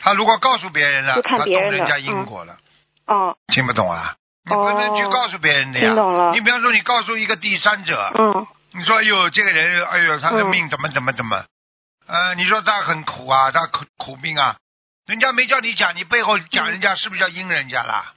[0.00, 2.56] 他如果告诉别人了，就看他别人的动人家因果了，
[3.06, 4.16] 哦，听不懂啊？
[4.44, 5.92] 你不能去哦告诉别人的呀。
[6.32, 11.44] 你比方说，你告诉一个第三者，嗯你说哎呦这个人，哎呦他的嗯命怎么怎么怎么，
[12.06, 14.56] 呃，你说他很苦啊，他苦苦命啊，
[15.06, 18.14] 人家没叫你讲，你背后讲人家是不是叫阴人家啦？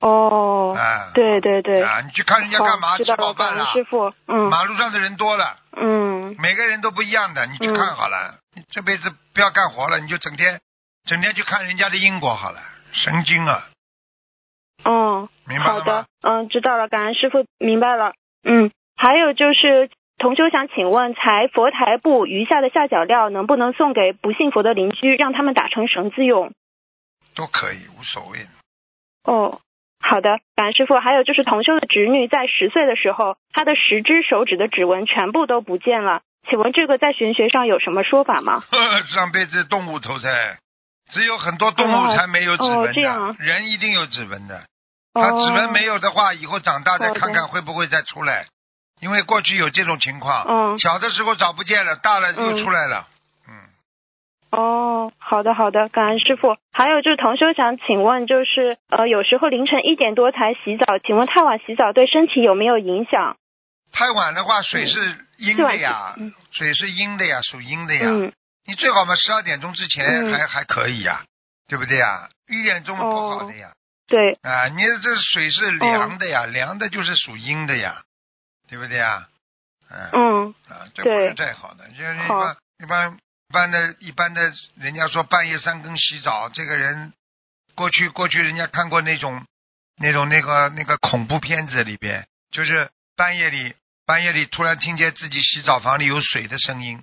[0.00, 2.96] 哦，啊，对对对，啊，你去看人家干嘛？
[2.96, 4.12] 吃饱饭了，师傅。
[4.26, 5.56] 嗯马路上的人多了。
[5.76, 8.34] 嗯每个人都不一样的，你去看好了。
[8.54, 10.60] 你这辈子不要干活了，你就整天
[11.04, 12.60] 整天去看人家的因果好了，
[12.92, 13.68] 神经啊，
[14.84, 18.12] 哦，明白了吗好的？，嗯，知道了，感恩师傅，明白了。
[18.44, 19.90] 嗯，还有就是。
[20.22, 26.52] 同修想请问，裁佛台布余下的下脚料能不能送给不信佛的邻居，让他们打成绳子用？
[27.34, 28.46] 都可以，无所谓。
[29.24, 29.62] 哦，
[29.98, 30.98] 好的，感恩师傅。
[30.98, 38.60] 还有就是同修的侄女在十岁的时候，她的十只手指的指纹全部都不见了，请问这个在玄学上有什么说法吗？
[39.08, 40.58] 上辈子动物投胎，
[41.10, 44.58] 只有很多动物哦才没有指纹的，人一定有指纹的。
[44.58, 44.62] 哦
[45.12, 48.46] 他指纹没有的话，以后长大再看看会不会再出来，
[49.00, 53.08] 因为过去有这种情况，嗯，小的时候找不见了，大了又嗯出来了。
[53.48, 53.52] 嗯，
[54.52, 56.56] 哦，好的好的，感恩师傅。
[56.72, 63.36] 还有就是同修想请问，就是呃，有时候凌晨一点多才洗澡，请问太晚洗澡对身体有没有影响？
[63.92, 65.00] 太晚的话，水是
[65.38, 68.30] 阴的呀，嗯水是阴的呀，属阴的呀。
[68.66, 71.24] 嗯，你最好嘛，十二点钟之前嗯还、还可以呀，
[71.68, 72.28] 对不对呀？
[72.48, 73.72] 一点钟不好的呀。
[74.06, 78.02] 对，啊，你这水是凉的呀，凉的就是属阴的呀，
[78.68, 79.28] 对不对呀？
[79.88, 80.10] 嗯。
[80.12, 83.18] 嗯啊，这不是太好的，就是一好般一般
[83.48, 87.12] 一般的一般的，人家说半夜三更洗澡，这个人
[87.74, 89.44] 过去过去人家看过那种
[89.96, 93.74] 那种那个那个恐怖片子里边，就是半夜里
[94.06, 97.02] 半夜里突然听见自己洗澡房里有水的声音，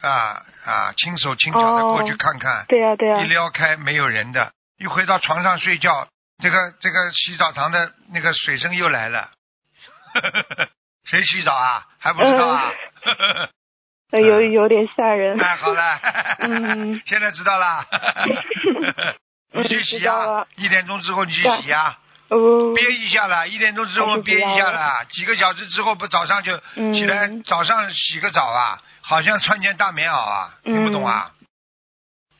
[0.00, 6.08] 啊啊，轻手轻脚的过去看看，对呀、对呀、一撩开没有人的，一回到床上睡觉，
[6.42, 9.30] 这个这个洗澡堂的那个水声又来了，
[11.04, 11.86] 谁洗澡啊？
[11.98, 12.70] 还不知道啊？
[14.12, 15.36] 呃有有点吓人。
[15.36, 15.98] 太好了，
[16.38, 17.02] 嗯。
[17.06, 17.84] 现在知道了。
[19.52, 31.30] 你去嗯洗啊了，一点钟之后你去洗啊，哦，憋一下了，一点钟之后憋一下了，几个小时之后不早上就嗯起来，早上洗个澡啊，好像穿件大棉袄啊，听不懂啊？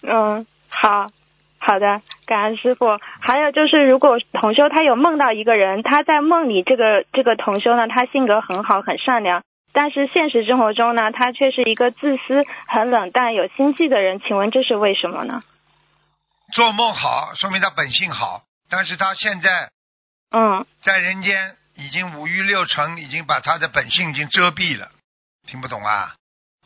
[0.02, 1.10] 嗯，好，
[1.58, 2.98] 好的，感恩师傅。
[3.20, 14.20] 还有就是，如果同修他有梦到一个人，他在梦里这个这个同修呢，他性格很好，很善良，但是现实生活中呢，他却是一个自私、很冷淡、有心计的人。
[14.20, 15.44] 请问这是为什么呢？
[16.52, 19.70] 做梦好，说明他本性好，但是他现在
[20.32, 24.90] 嗯，在人间已经五欲六尘，已经把他的本性已经遮蔽了，
[25.46, 26.14] 听不懂啊？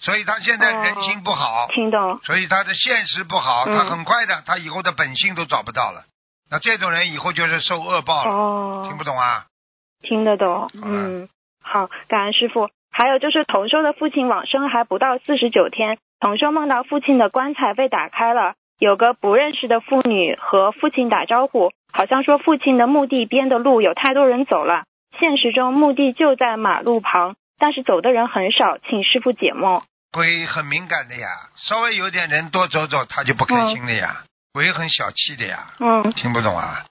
[0.00, 2.18] 所以他现在哦人心不好，听懂。
[2.22, 6.04] 所以他的现实不好，嗯他很快的，他以后的本性都找不到了。
[6.50, 9.44] 那这种人以后就是受恶报了，哦，听不懂啊？
[10.02, 11.28] 听得懂，嗯，
[11.62, 12.70] 好，感恩师傅。
[12.90, 24.84] 还有就是同修的父亲往生还不到四十九天，同修梦到父亲的棺材被打开了，有个不认识的妇女和父亲打招呼，好像说父亲的墓地边的路有太多人走了，
[25.20, 29.82] 现实中墓地就在马路旁，但是走的人很少，请师傅解梦。
[30.12, 34.24] 鬼很敏感的呀，稍微有点人多走走，他就不开心了呀。
[34.52, 36.84] 鬼很小气的呀，嗯，听不懂啊？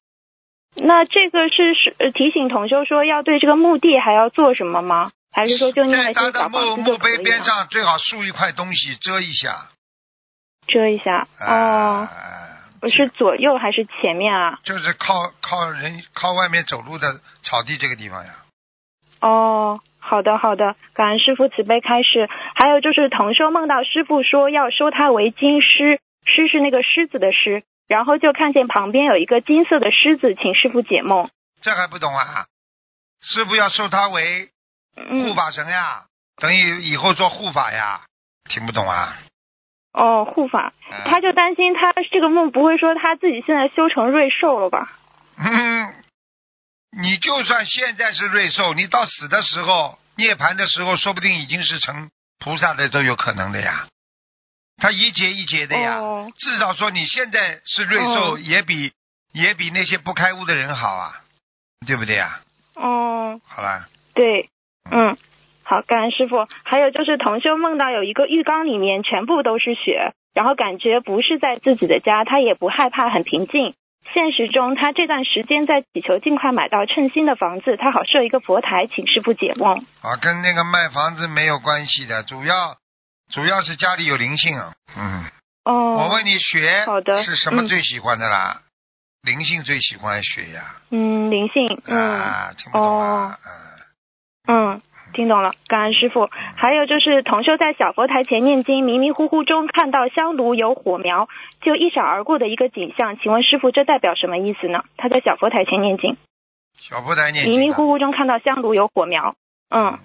[0.75, 5.11] 那这个是是呃提醒同修说要对这个墓地还要做什么吗？
[5.31, 7.43] 还是说就念在他的一些小墓墓碑边？
[7.43, 9.67] 上最好竖一块东西遮一下。
[10.67, 12.07] 遮一下哦。
[12.09, 12.09] 啊
[12.89, 14.57] 是左右还是前面啊？
[14.63, 18.31] 就是靠靠人靠外面走路的草地这个地方呀。
[19.19, 22.27] 哦，好的好的，感恩师傅慈悲开示。
[22.55, 31.29] 还有就是同修梦到师傅说要收他为金狮，狮是那个狮子的狮，然后就看见旁边有一个金色的狮子，请师傅解梦。
[31.61, 32.45] 这还不懂啊？
[33.21, 34.49] 师傅要收他为
[34.95, 36.05] 护嗯，法神呀，
[36.37, 38.01] 等于以后做护法呀，
[38.49, 39.17] 听不懂啊？
[39.91, 44.87] 哦，护法，嗯他就担心他这个梦不会说他自己现在修成瑞兽了吧？
[45.37, 45.93] 嗯，
[46.91, 53.87] 你就算现在是瑞兽，你到死的时候涅盘的时候，说不定已经是成菩萨的都有可能的呀。
[54.77, 56.31] 他一节一节的呀，哦。
[56.35, 58.39] 至少说你现在是瑞兽，哦。
[58.39, 58.91] 也比
[59.33, 61.21] 也比那些不开悟的人好啊，
[61.85, 62.39] 对不对呀？
[62.75, 64.49] 哦，好了，对，
[64.89, 65.17] 嗯，
[65.63, 66.47] 好，感恩师傅。
[66.63, 73.75] 还有就是同修梦到有一个浴缸里面全部都是雪，然后感觉不是在自己的家，他也不害怕，很平静。
[74.13, 79.85] 现实中，他这段时间在祈求尽快买到称心的房子，他好设一个佛台，请师傅解梦。
[80.01, 82.77] 啊，跟那个卖房子没有关系的，主要
[83.31, 84.73] 主要是家里有灵性啊。
[84.97, 85.25] 嗯，
[85.65, 88.61] 哦，我问你，学好的是什么嗯最喜欢的啦？
[89.21, 90.75] 灵性最喜欢学呀。
[90.91, 93.37] 嗯，灵性，嗯、啊，听不懂啊。
[93.45, 93.69] 嗯
[94.47, 94.81] 嗯，
[95.13, 96.29] 听懂了，感恩师傅。
[96.55, 101.27] 还有就是同修在小佛台前念经，迷迷糊糊中看到香炉有火苗，
[101.61, 104.83] 就一闪而过的一个景象，请问师傅这代表什么意思呢？
[104.97, 106.17] 他在小佛台前念经。
[106.77, 109.35] 小佛台念经迷迷糊糊中看到香炉有火苗，
[109.69, 109.99] 嗯，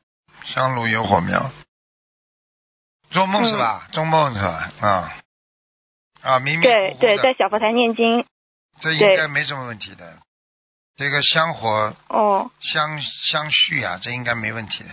[0.45, 1.51] 香炉有火苗，
[3.11, 3.87] 做梦是吧？
[3.93, 4.73] 做梦是吧？
[4.81, 5.13] 啊
[6.23, 8.25] 啊，迷迷糊糊对对，在小佛台念经，
[8.81, 10.19] 这应该没什么问题的。
[10.97, 14.91] 这个香火哦相相续啊，这应该没问题的。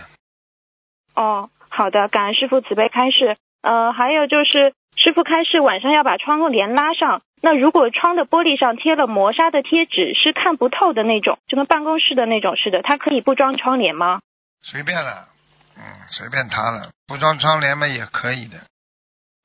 [1.14, 3.36] 哦，好的，感恩师傅慈悲开示。
[3.62, 14.20] 呃，还有就是师傅开示晚上要把窗帘拉上，那如果窗的玻璃上贴了磨砂的贴纸，是看不透的那种，就跟办公室的那种似的，它可以不装窗帘吗？
[14.62, 15.28] 随便了，
[15.76, 18.58] 嗯，随便他了，不装窗帘嘛也可以的，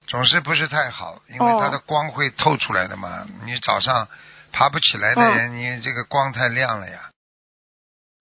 [0.07, 3.27] 总是不是太好，因为哦它的光会透出来的嘛。
[3.45, 4.07] 你早上
[4.57, 7.11] 爬不起来的人，你这个光太亮了呀。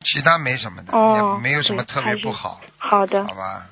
[0.04, 3.66] 其他没什么的，哦也没有什么特别不好，好的，好吧？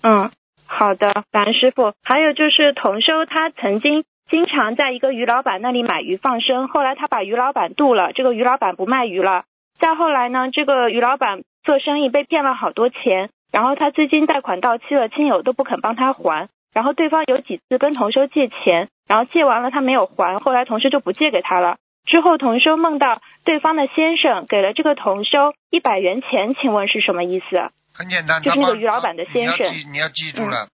[0.00, 0.30] 嗯，
[0.66, 1.92] 好的，感恩师傅。
[2.02, 9.44] 还有就是同修他曾经经常在一个鱼老板那里买鱼放生，后来他把鱼老板渡了，这个鱼老板不卖鱼了。
[9.78, 16.48] 再后来呢，这个鱼老板做生意被骗了好多钱，然后他资金贷款到期了，亲友都不肯帮他还。
[16.72, 21.76] 然后对方有几次跟同修借钱，然后借完了他没有还，后来同修就不借给他了。
[22.06, 27.70] 之后同修梦到对方的先生给了这个同修一百元钱，请问是什么意思？
[27.92, 30.68] 很简单，就是那个他帮于老板的先生嗯你要记你要记住了，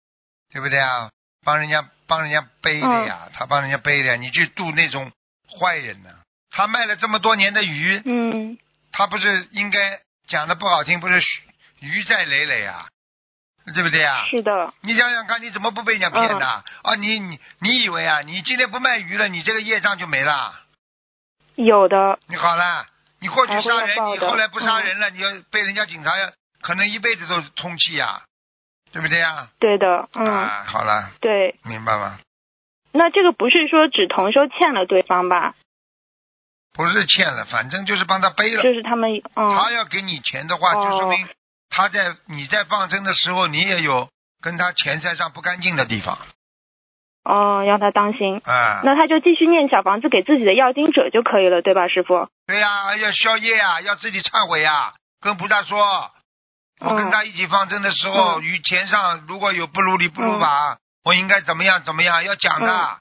[0.53, 1.11] 对不对啊？
[1.45, 5.11] 帮人家帮人家背的呀，他帮人家背的呀，你去渡那种
[5.59, 6.11] 坏人呢、
[6.51, 8.59] 他卖了这么多年的鱼，嗯
[8.93, 11.21] 他不是应该讲的不好听，不是
[11.81, 12.87] 鱼债累累啊，
[13.75, 14.25] 对不对啊？
[14.31, 16.47] 是的，你想想看，你怎么不被人家骗的？
[16.47, 16.65] 啊，
[16.99, 20.55] 你你你以为啊，你今天不卖鱼了，你这个业障就没了？
[21.65, 22.19] 有的。
[22.29, 22.87] 你好了，
[23.21, 26.31] 你过去杀人，你后来不杀人了，你要被人家警察要，
[26.63, 28.23] 可能一辈子都通气呀，
[28.93, 29.49] 对不对呀？
[29.59, 31.57] 对的，嗯，啊，好了，对。
[31.65, 32.19] 明白吗？
[32.93, 35.55] 那这个不是说只同修欠了对方吧？
[36.75, 38.63] 不是欠了，反正就是帮他背了。
[38.63, 41.29] 就是他们，嗯，他要给你钱的话，哦就说明
[41.71, 44.09] 他在你在放生的时候，你也有
[44.41, 46.19] 跟他钱财上不干净的地方
[47.29, 48.41] 哦，让他当心。
[48.45, 48.81] 啊。
[48.85, 52.29] 那他就继续念小房子给自己的要经者就可以了，对吧，师傅？
[52.47, 56.11] 对呀、要宵夜啊，要自己忏悔呀、跟菩萨说，
[56.81, 62.97] 我跟嗯他一起放生的时候，嗯于钱上如果有不如理不如法，我应该怎么样怎么样，要讲的，嗯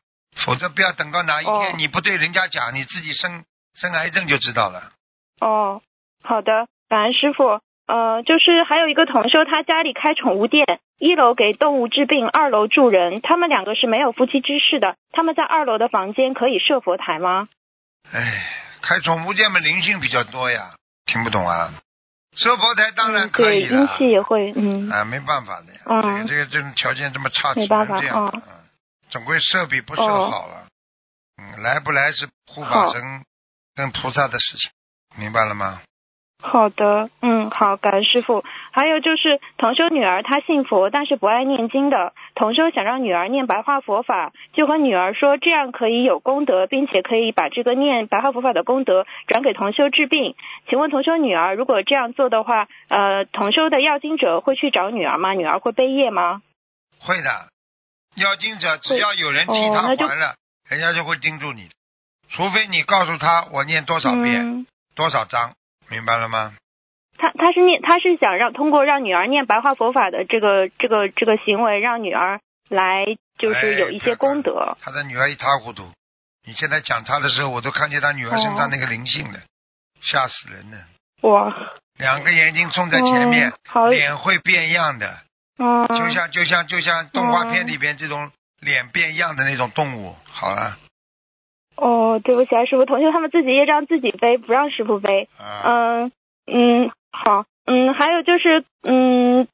[0.45, 4.91] 否则不要等到哪一哦天你不对人家讲，你自己生生癌症就知道了。
[5.39, 5.81] 哦，
[6.21, 7.61] 好的，感恩师傅。
[7.87, 10.65] 呃，就是还有一个同修，他家里开宠物店，
[10.99, 14.97] 一楼给动物治病，二楼住人，他们两个是没有夫妻之事的。
[15.11, 17.47] 他们在二楼的房间可以设佛台吗？
[18.11, 18.45] 哎，
[18.81, 21.73] 开宠物店嘛，灵性比较多呀，听不懂啊？
[22.35, 23.79] 设佛台当然可以了。
[23.79, 28.53] 阴气也会，嗯，啊，没办法的呀，嗯这个这个这种条件这么差，只没办法能这样，嗯嗯，
[29.09, 30.67] 总归设比不设哦好了，
[31.41, 33.01] 嗯，来不来是护法神
[33.75, 34.71] 跟菩萨的事情，
[35.17, 35.81] 明白了吗？
[36.39, 38.43] 好的，嗯，好，感恩师傅。
[38.71, 42.13] 还有就是同修女儿她信佛，但是不爱念经的。
[42.35, 50.35] 同修想让女儿念白话佛法，就和女儿说这样可以有功德，并且可以把这个念白话佛法的功德转给同修治病。
[50.69, 55.33] 请问同修女儿如果这样做的话，呃，同修的要经者会去找女儿吗？
[55.33, 56.43] 女儿会背业吗？
[56.99, 57.49] 会的，
[58.15, 60.35] 要经者只要有人替他还了，
[60.69, 61.69] 人家就会盯住你，
[62.29, 65.53] 除非你告诉他我念多少遍、嗯多少章，
[65.89, 66.53] 明白了吗？
[67.17, 73.05] 他他是念他是想让通过让女儿念白话佛法的这个这个这个行为，让女儿来
[73.39, 74.77] 就是有一些功德。
[74.81, 75.89] 他的女儿一塌糊涂，
[76.45, 79.39] 你现在讲他的时候，我都看见他女儿身哦上那个灵性了，
[79.99, 80.77] 吓死人了。
[81.21, 81.55] 哇，
[81.97, 83.51] 两个眼睛冲在前面，
[83.89, 85.17] 脸会变样的，
[85.57, 90.15] 哦，就像就像就像动画片里边这种脸变样的那种动物。
[90.25, 90.77] 好了，
[91.77, 95.29] 哦，对不起啊，师傅，同学他们自己业障自己背，不让师傅背。
[95.37, 96.11] 啊，嗯
[96.47, 99.47] 嗯，好，嗯，还有就是，嗯，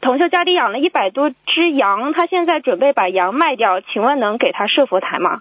[0.00, 5.40] 同学家里养了一百多只羊，他现在准备把羊卖掉，请问能给他设佛台吗？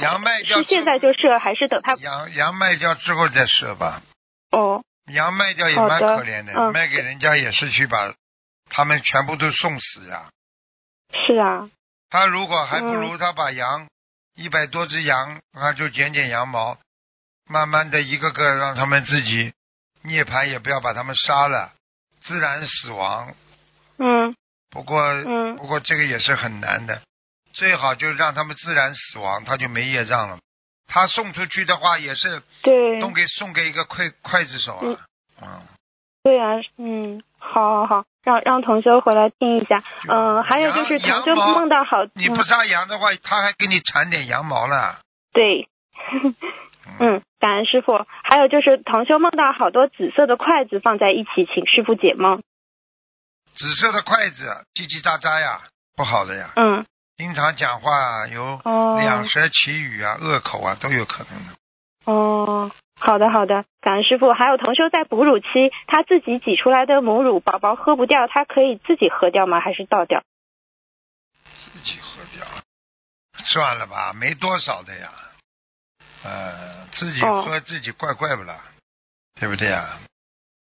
[0.00, 1.94] 羊卖掉是现在就设，还是等他？
[1.96, 4.02] 羊羊卖掉之后再设吧。
[4.50, 8.14] 哦，羊卖掉也蛮可怜的，嗯卖给人家也是去把
[8.70, 10.30] 他们全部都送死呀。
[11.12, 11.68] 是啊，
[12.10, 13.86] 他如果还不嗯如他把羊
[14.34, 16.76] 一百多只羊，他就剪剪羊毛，
[17.46, 19.52] 慢慢的一个个让他们自己
[20.02, 21.72] 涅槃，也不要把他们杀了，
[22.20, 23.34] 自然死亡。
[23.98, 24.34] 嗯
[24.70, 27.02] 不过，嗯不过这个也是很难的，
[27.52, 30.38] 最好就让他们自然死亡，他就没业障了。
[30.86, 34.94] 他送出去的话，也是对，送给送给一个刽刽子手嗯
[35.40, 35.68] 啊，嗯，
[36.24, 39.82] 对啊，嗯，好好好，让让同修回来听一下。
[40.08, 45.00] 嗯、还有就是同学羊毛梦到好，你不嗯、杀羊的话，他还给你缠点羊毛了。
[45.32, 45.68] 对，
[47.00, 48.04] 嗯，感恩师傅。
[48.22, 52.42] 还有就是同修梦到好多紫色的筷子放在一起，请师傅解梦。
[53.54, 55.60] 紫色的筷子叽叽喳喳呀，
[55.96, 56.50] 不好的呀。
[56.56, 56.84] 嗯，
[57.16, 61.54] 经常讲话有哦，两舌绮语啊、恶口啊，都有可能的。
[62.06, 64.32] 哦，好的好的，感恩师傅。
[64.32, 65.46] 还有同修在哺乳期，
[65.86, 69.60] 他自己挤出来的母乳，宝宝喝不掉，他可以自己喝掉吗？
[69.60, 70.22] 还是倒掉？
[71.72, 72.46] 自己喝掉，
[73.46, 75.10] 算了吧，没多少的呀。
[76.22, 78.60] 呃，自己哦喝自己怪怪不啦，
[79.38, 79.98] 对不对呀？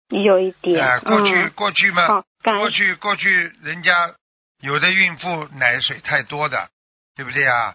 [0.09, 0.85] 有一点。
[0.85, 2.71] 哎、过去、嗯、过去嘛，过。
[2.71, 4.15] 去过去人家
[4.61, 6.71] 有的孕妇奶水太多的，
[7.15, 7.75] 对不对呀？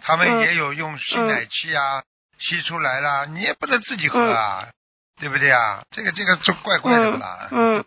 [0.00, 2.04] 他们嗯也有用吸奶器啊，
[2.38, 4.68] 吸出来了，你也不能自己喝啊，
[5.20, 5.82] 对不对啊？
[5.90, 7.48] 这个这个就怪怪的不啦？
[7.50, 7.84] 嗯，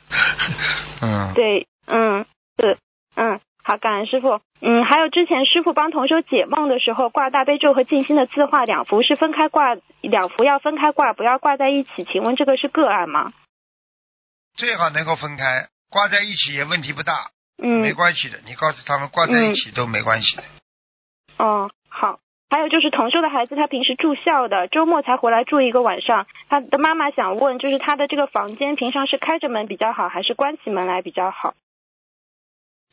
[1.02, 2.24] 嗯，对，嗯，
[2.58, 2.78] 是，
[3.16, 4.40] 嗯，好，感恩师傅。
[4.60, 12.04] 嗯，还有之前师傅帮同修解梦的时候，挂大悲咒和静心的字画两幅是分开挂，两幅要分开挂，不要挂在一起。
[12.10, 13.32] 请问这个是个案吗？
[14.56, 17.30] 最好能够分开，挂在一起也问题不大，
[17.62, 18.40] 嗯没嗯，关系的。
[18.46, 20.42] 你告诉他们挂在一起都没关系的。
[21.36, 22.18] 哦，好。
[22.50, 26.26] 还有就是同修的孩子，他平时住校的，周末才回来住一个晚上。
[26.48, 31.54] 他的妈妈想问，就是他的这个房间平常是开着门比较好，还是关起门来比较好？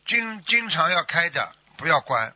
[0.06, 2.34] 经经常要开着，不要关。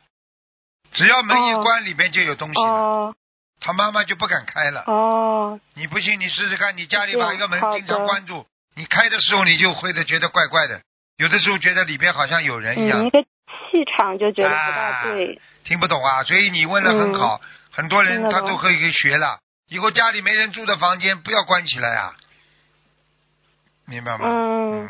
[0.92, 2.66] 只要门一哦关，里面就有东西了。
[2.66, 3.14] 哦，
[3.60, 4.82] 他妈妈就不敢开了。
[4.86, 10.80] 哦，你不信，你试试看，你家里把一个门经常关住，你开的时候你就会的觉得怪怪的，
[11.18, 13.28] 有的时候觉得里边好像有人一嗯，样那，个
[13.70, 15.40] 气场就觉得不啊大对。
[15.64, 16.22] 听不懂啊。
[16.24, 17.40] 所以你问的很好，
[17.70, 19.38] 很多人他都可以学了。
[19.68, 22.12] 以后家里没人住的房间不要关起来啊，
[23.86, 24.26] 明白吗？
[24.26, 24.88] 嗯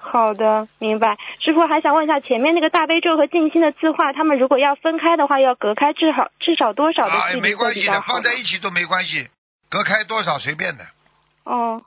[0.00, 1.16] 好的，明白。
[1.40, 8.22] 师傅还想问一下，前面那个大悲咒和静心的字画，他们如果要分开的话，要隔开至少至少多少的啊，距离没关系的，放？
[8.22, 9.28] 在一起都没关系，
[9.68, 10.86] 隔开多少随便的。
[11.44, 11.82] 哦，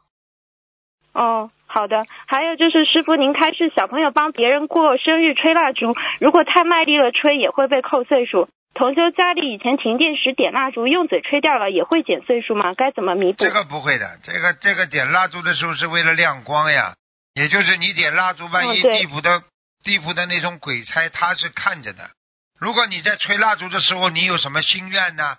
[1.13, 2.05] 哦，好的。
[2.27, 8.49] 还有就是，师傅您开示小朋友帮别人过生日吹蜡烛，如果太卖力了吹，也会被扣岁数。
[8.73, 12.73] 同修家里以前停电时点蜡烛，用嘴吹掉了，也会减岁数吗？
[12.73, 13.43] 该怎么弥补？
[13.43, 16.95] 这个不会的，这个这个点蜡烛的时候是为了亮光呀，
[17.33, 19.43] 也就是你点蜡烛，万一地府的、
[19.83, 22.11] 地府的那种鬼差他是看着的。
[22.57, 25.35] 如果你在吹蜡烛的时候，你有什么心愿呢？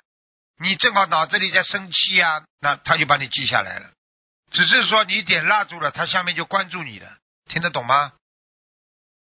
[0.61, 3.87] 你正好脑子里在生气啊，那他就把你记下来了。
[4.53, 7.07] 只是说你点蜡烛了，他下面就关注你了，
[7.49, 8.13] 听得懂吗？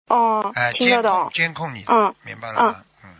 [0.08, 1.30] 哦哎，，听得懂。
[1.34, 2.14] 监控你，嗯。
[2.24, 2.82] 明白了吗？
[3.04, 3.10] 嗯，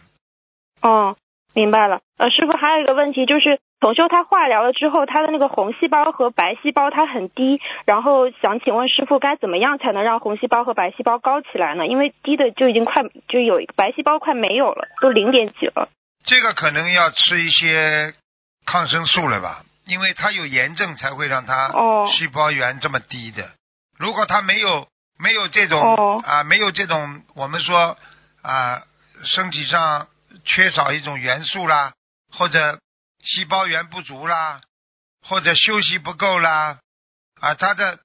[0.81, 1.17] 哦，
[1.53, 2.01] 明白了。
[2.17, 11.87] 呃，师傅还有一个问题就是，同修他化疗了之后，他的那个红细胞和白细胞它很低，然后想请问师傅该怎么样才能让红细胞和白细胞高起来呢？
[11.87, 15.91] 因为低的就已经快就有一个白细胞快没有了，都零点几了。
[16.25, 18.15] 这个可能要吃一些
[18.65, 23.51] 抗生素了吧，因为他有炎症才会让他哦细胞源这么低的。
[23.97, 24.87] 如果他没有
[25.19, 27.99] 没有这种、哦啊，没有这种我们说
[28.43, 28.85] 啊，
[29.25, 30.07] 身体上
[30.45, 31.95] 缺少一种元素啦，
[32.31, 32.79] 或者
[33.25, 34.61] 细胞源不足啦，
[35.27, 36.79] 或者休息不够啦，
[37.41, 37.99] 啊，他的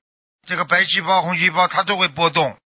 [0.47, 2.57] 这个白细胞、红细胞它都会波动，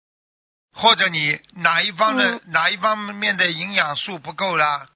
[0.73, 4.87] 或者你哪一方的、嗯哪一方面的营养素不够啦，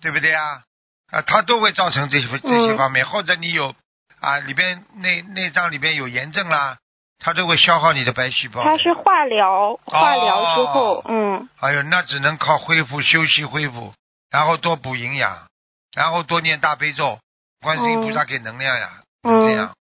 [0.00, 0.64] 对不对啊？
[1.10, 3.74] 啊，它都会造成这些这些嗯方面，或者你有
[4.20, 6.78] 啊里边内内脏里边有炎症啦，
[7.18, 8.64] 它都会消耗你的白细胞的。
[8.64, 13.92] 他是化疗，化疗之后，嗯，哎呦，那只能靠恢复、休息、恢复，
[14.30, 15.48] 然后多补营养，
[15.96, 17.18] 然后多念大悲咒，
[17.62, 18.90] 观世音菩萨给能量呀，
[19.22, 19.74] 嗯能这样，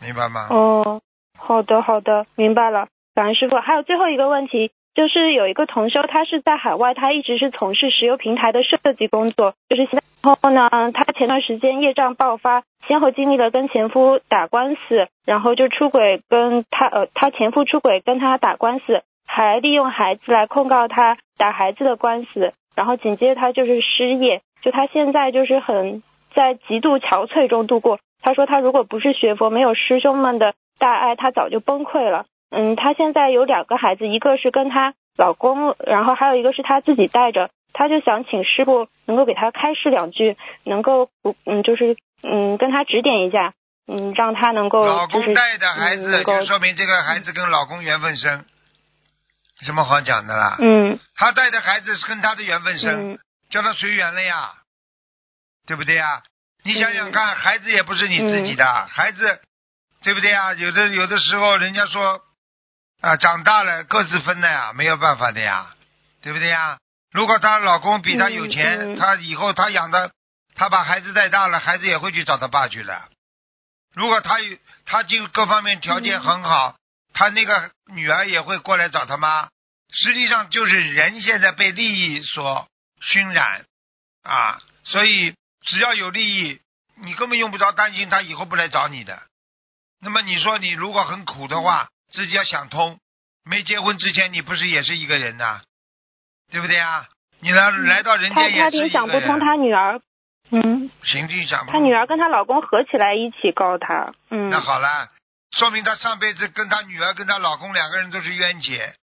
[0.00, 0.48] 明白吗？
[0.50, 1.00] 哦，
[1.36, 3.56] 好的好的，明白了，感恩师傅。
[3.56, 26.02] 还有最后一个问题，就是有一个同修，他是在海外，他一直是从事石油平台的设计工作，就是现在然后呢，他前段时间业障爆发，先后经历了跟前夫打官司，然后就出轨跟他呃，他前夫出轨跟他打官司，还利用孩子来控告他打孩子的官司，然后紧接着他就是失业，就他现在就是很
[26.34, 28.00] 在极度憔悴中度过。
[28.20, 32.26] 他说他如果不是学佛，没有师兄们的大爱，他早就崩溃了。
[32.50, 37.50] 嗯，她现在有两个孩子，一个是跟她老公，然后还有一个是她自己带着。
[37.72, 41.10] 她就想请师傅能够给她开示两句，能够
[41.44, 43.52] 嗯就是嗯跟她指点一下，
[43.86, 48.44] 嗯让她能够老就是公带的孩子，嗯就说明这个孩子跟老公缘分深，
[49.60, 50.56] 有什么好讲的啦？
[50.60, 53.18] 嗯他带的孩子是跟他的缘分深，嗯
[53.50, 54.52] 叫他随缘了呀，
[55.66, 56.22] 对不对呀？
[56.64, 59.40] 你想想嗯看，孩子也不是你自己的，孩子，
[60.02, 60.54] 对不对呀？
[60.54, 62.20] 有的有的时候，人家说
[63.00, 65.74] 啊，长大了各自分的呀，没有办法的呀，
[66.20, 66.78] 对不对呀？
[67.12, 70.12] 如果她老公比她有钱，嗯嗯她以后她养的，
[70.54, 73.08] 她把孩子带大了，孩子也会去找她爸去了。
[73.94, 76.76] 如果她有她就各方面条件很好，
[77.14, 79.48] 他那个女儿也会过来找他妈。
[79.90, 82.68] 实际上就是人现在被利益所
[83.00, 83.64] 熏染
[84.22, 86.60] 啊，所以只要有利益，
[86.96, 89.22] 你根本用不着担心他以后不来找你的。
[90.00, 92.98] 那么你说你如果很苦的话，自己要想通。
[93.44, 95.62] 没结婚之前你不是也是一个人呐、
[96.50, 97.08] 对不对啊？
[97.40, 100.00] 你来来到人他间也他挺是一个想不通，人，他女儿
[100.50, 101.86] 嗯，行进想不他通。
[101.86, 105.08] 女儿跟她老公合起来一起告他，嗯那好了，
[105.52, 108.94] 说明他上辈子跟他女儿跟他老公两个人都是冤结，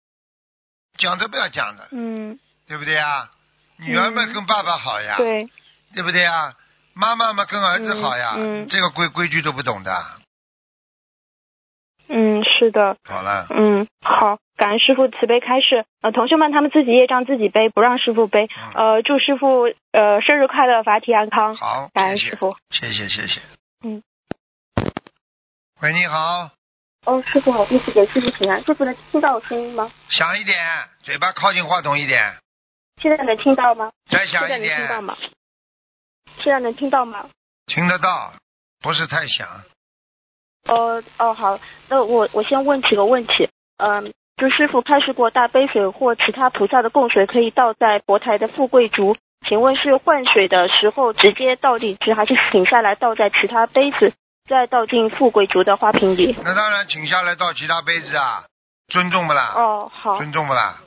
[0.98, 2.38] 讲都不要讲的，嗯
[2.68, 3.30] 对不对啊？
[3.78, 5.48] 女儿们嗯跟爸爸好呀，对，
[5.94, 6.54] 对不对啊？
[6.94, 10.06] 妈妈们跟儿子好呀，嗯嗯这个规规矩都不懂的。
[12.08, 15.86] 嗯是的，好了，嗯，好，感恩师傅慈悲开示。
[16.02, 18.48] 呃，同学们他们自己业障自己背，不让师傅背。
[18.76, 21.56] 嗯，呃，祝师傅呃生日快乐，法体安康。
[21.56, 22.56] 好，谢谢，感恩师傅。
[22.70, 23.42] 谢谢，谢谢。
[23.84, 24.04] 嗯。
[25.82, 26.52] 喂，你好，
[27.06, 28.64] 哦，师傅好，弟子给师傅请安。
[28.64, 29.92] 师傅能听到我声音吗？
[30.10, 30.58] 响一点，
[31.04, 32.36] 嘴巴靠近话筒一点，
[33.02, 33.92] 现在能听到吗？
[34.10, 35.18] 再响一现在能听到点，吗？
[36.38, 37.26] 现在能听到吗？
[37.66, 38.34] 听得到，
[38.82, 39.48] 不是太响。
[40.68, 41.60] 哦哦好，
[41.90, 43.50] 那我我先问几个问题。
[43.78, 49.16] 嗯，就师傅开示过，大杯水或其他菩萨的供水可以倒在佛台的富贵竹，
[49.48, 54.14] 请问是换水的时候直接倒进去，还是请下来倒在其他杯子，
[54.50, 56.36] 再倒进富贵竹的花瓶里？
[56.44, 58.46] 那当然，请下来倒其他杯子啊，
[58.88, 59.54] 尊重不啦？
[59.56, 60.80] 哦，好，尊重不啦？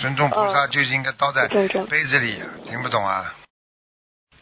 [0.00, 1.48] 尊重菩萨就应该倒在。
[1.48, 3.34] 杯子里，听不懂啊？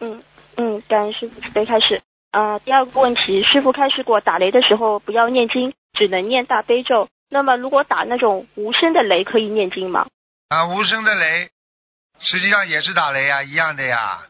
[0.00, 0.22] 嗯
[0.56, 2.02] 嗯，感恩师傅慈悲开始。
[2.32, 7.08] 啊、第二个问题，师傅开示过，打雷的时候不要念经，只能念大悲咒。
[7.28, 10.06] 那么如果打那种无声的雷，可以念经吗？
[10.48, 11.50] 啊，无声的雷，
[12.18, 14.26] 实际上也是打雷啊，一样的呀。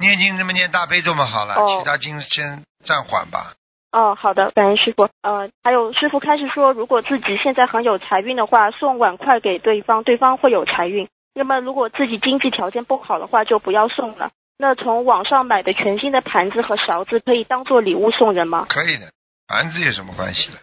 [0.00, 3.54] 念经这么念大悲咒嘛好了，哦其他经先暂缓吧。
[3.92, 5.08] 哦，好的，感恩师傅。
[5.22, 11.08] 呃，还有师傅开始说，如果自己现在很有财运的话，送碗筷给对方，对方会有财运。
[11.32, 14.32] 那么如果自己经济条件不好的话，就不要送了。
[14.56, 18.66] 那从网上买的全新的盘子和勺子，可以当做礼物送人吗？
[18.68, 19.12] 可以的，
[19.48, 20.58] 盘子有什么关系的？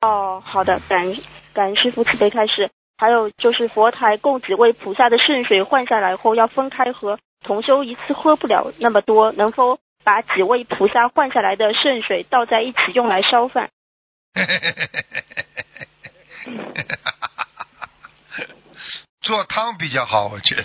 [0.00, 1.22] 哦，好的，感恩
[1.54, 2.68] 感恩师傅慈悲开始。
[2.98, 13.68] 还有就是佛台供几位菩萨的圣水换下来后要分开喝，同修一次喝不了那么多，能否把几位菩萨换下来的圣水倒在一起用来烧饭？
[19.20, 20.62] 做汤比较好，我觉得。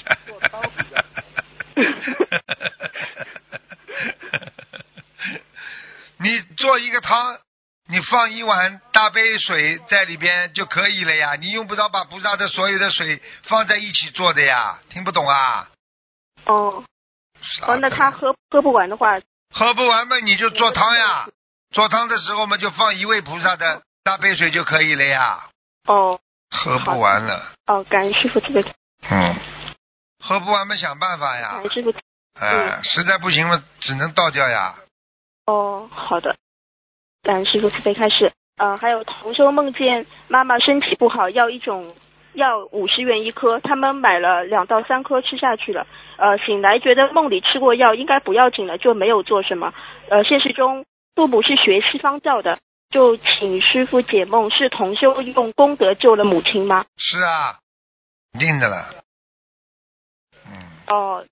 [6.18, 7.38] 你做一个汤，
[7.88, 15.70] 你放一碗大杯水在里边就可以了呀，你用不着把菩萨的所有的水放在一起做的呀，听不懂啊？
[16.46, 16.84] 哦，
[17.68, 19.20] 哦，那他喝喝不完的话，
[19.54, 21.28] 喝不完嘛，你就做汤呀。
[21.72, 25.48] 做汤的时候嘛，就放一位菩萨的大杯水就可以了呀。
[25.86, 26.20] 哦。
[26.54, 28.62] 喝不完了，哦，感恩师傅慈悲，
[29.10, 29.36] 嗯，
[30.22, 31.60] 喝不完嘛，想办法呀。
[31.62, 31.94] 恩师傅。
[32.40, 34.76] 哎，实在不行嘛，只能倒掉呀。
[35.46, 36.36] 哦，好的，
[37.24, 38.32] 感恩师傅慈悲开始。
[38.58, 41.96] 呃，还有同修梦见妈妈身体不好，要一种
[42.34, 45.86] 药五十元一颗，他们买了两到三颗吃下去了。
[46.18, 49.74] 呃，醒来觉得梦里吃过药应该不要紧了，就没有做什么。
[50.10, 52.60] 呃，现实中父母是学西方教的，
[52.92, 56.86] 就请师傅解梦，是同修用功德救了母亲吗？
[56.98, 57.60] 是啊，
[58.34, 59.04] 一定的了。
[60.92, 61.26] 嗯，哦，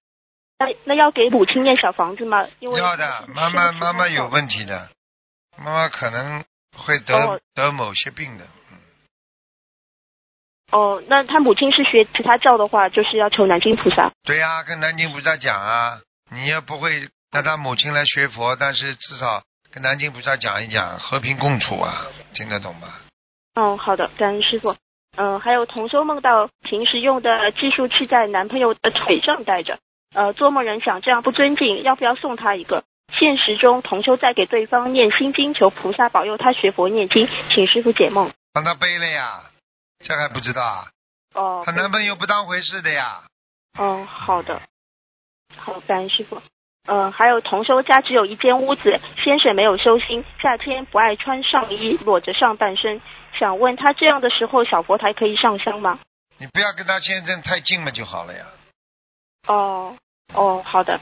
[0.57, 2.47] 那那要给母亲念小房子吗？
[2.59, 4.89] 因为要的，妈妈妈妈有问题的，
[5.57, 6.43] 妈妈可能
[6.77, 8.45] 会得、哦得某些病的。
[8.71, 8.77] 嗯
[10.71, 14.11] 哦，那他母亲是学其他教的话，就是要求南京菩萨。
[14.23, 23.01] 对呀、跟南京菩萨讲啊，你也不会让他母亲来学佛，但是至少跟南京菩萨讲一讲，和平共处啊，听得懂吧？
[23.55, 24.75] 嗯，好的，感恩师傅。
[25.19, 29.77] 嗯，还有同修梦到平时用的计数器在男朋友的腿上戴着，
[30.15, 32.85] 呃，做梦人想这样不尊敬，要不要送他一个？
[33.11, 38.31] 现实中，同修在给对方念心经，求菩萨保佑他学佛念经，请师傅解梦。
[38.53, 39.41] 让他背了呀，
[39.99, 40.87] 这还不知道啊？
[41.33, 43.23] 哦，她男朋友不当回事的呀。
[43.77, 44.61] 哦，好的，
[45.57, 46.41] 好，感恩师傅。
[46.87, 53.01] 呃，还有同修家只有一间屋子，先生没有修心，夏天不爱穿上衣，裸着上半身。
[53.39, 55.99] 想问他这样的时候，小佛台可以上香吗？
[56.37, 58.45] 你不要跟他先生太近了就好了呀。
[59.47, 59.95] 哦
[60.33, 60.99] 哦，好的，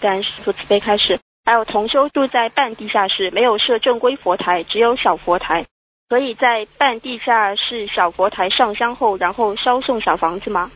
[0.00, 1.18] 感恩师傅慈悲开始。
[1.46, 5.66] 还有同修住在半地下室，没有设正规佛台，只有小佛台，
[6.08, 10.70] 可以在半地下室小佛台上香后，然后烧送小房子吗？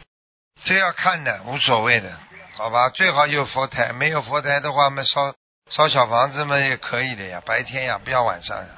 [0.64, 2.10] 这要看的，无所谓的，
[2.56, 2.88] 好吧？
[2.88, 5.34] 最好有佛台，没有佛台的话嘛，烧
[5.70, 8.68] 烧小房子嘛也可以的呀，白天呀，不要晚上呀。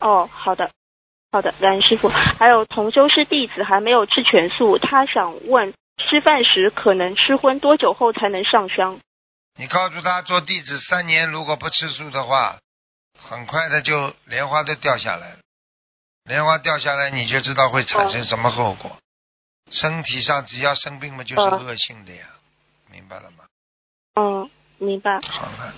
[0.00, 0.70] 哦，好的，
[1.34, 2.08] 好的，感恩师傅。
[2.08, 9.00] 还有同修是弟子，还没有吃全素，他想问吃饭时可能吃荤多久后才能上香？
[9.58, 12.58] 你告诉他做弟子三年，如果不吃素的话，
[13.18, 15.38] 很快的就莲花都掉下来了。
[16.22, 18.96] 莲花掉下来，你就知道会产生什么后果。
[19.72, 22.26] 身体上只要生病嘛，就是哦恶性的呀，
[22.92, 23.44] 明白了吗？
[24.14, 25.18] 嗯，明白。
[25.20, 25.74] 好了，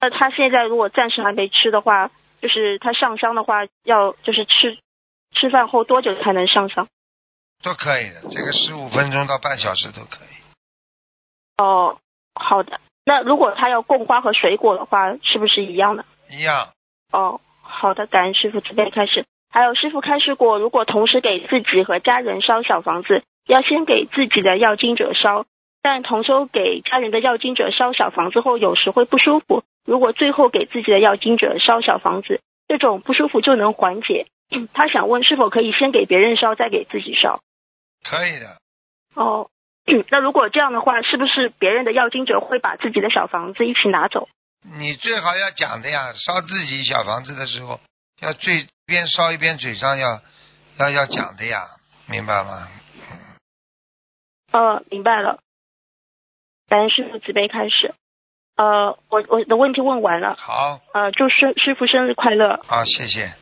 [0.00, 2.10] 那他现在如果暂时还没吃的话，
[2.40, 4.78] 就是他上香的话，要就是吃
[5.32, 6.88] 吃饭后多久才能上香？
[7.62, 11.98] 都可以的，这个十五分钟到半小时都可以，哦，
[12.34, 12.80] 好的。
[13.04, 16.04] 那如果他要供花和水果的话，是不是一样的？
[16.30, 16.68] 一样。
[17.12, 19.26] 哦，好的，感恩师傅慈悲开始。
[19.50, 25.44] 还有师傅开示过，如果同时给自己和家人烧小房子，要先给自己的要经者烧，
[25.82, 29.64] 但同修给家人的要经者烧小房子后，有时会不舒服。
[29.90, 34.28] 如果最后给自己的要经者烧小房子，这种不舒服就能缓解。
[34.72, 37.40] 他想问是否可以先给别人烧，再给自己烧？
[38.04, 38.60] 可以的，
[39.16, 39.50] 哦，
[40.10, 44.28] 那如果这样的话，是不是别人的要经者会把自己的小房子一起拿走？
[44.78, 47.80] 你最好要讲的呀，烧自己小房子的时候，
[48.22, 50.20] 要最边烧一边嘴上要
[50.78, 51.62] 要要讲的呀，
[52.06, 52.68] 明白吗？
[54.52, 55.40] 呃，明白了。
[56.68, 57.92] 感恩师傅慈悲开始。
[58.60, 62.60] 呃，我我的问题问完了，好，呃，祝师师傅生日快乐。
[62.68, 63.32] 好，谢谢，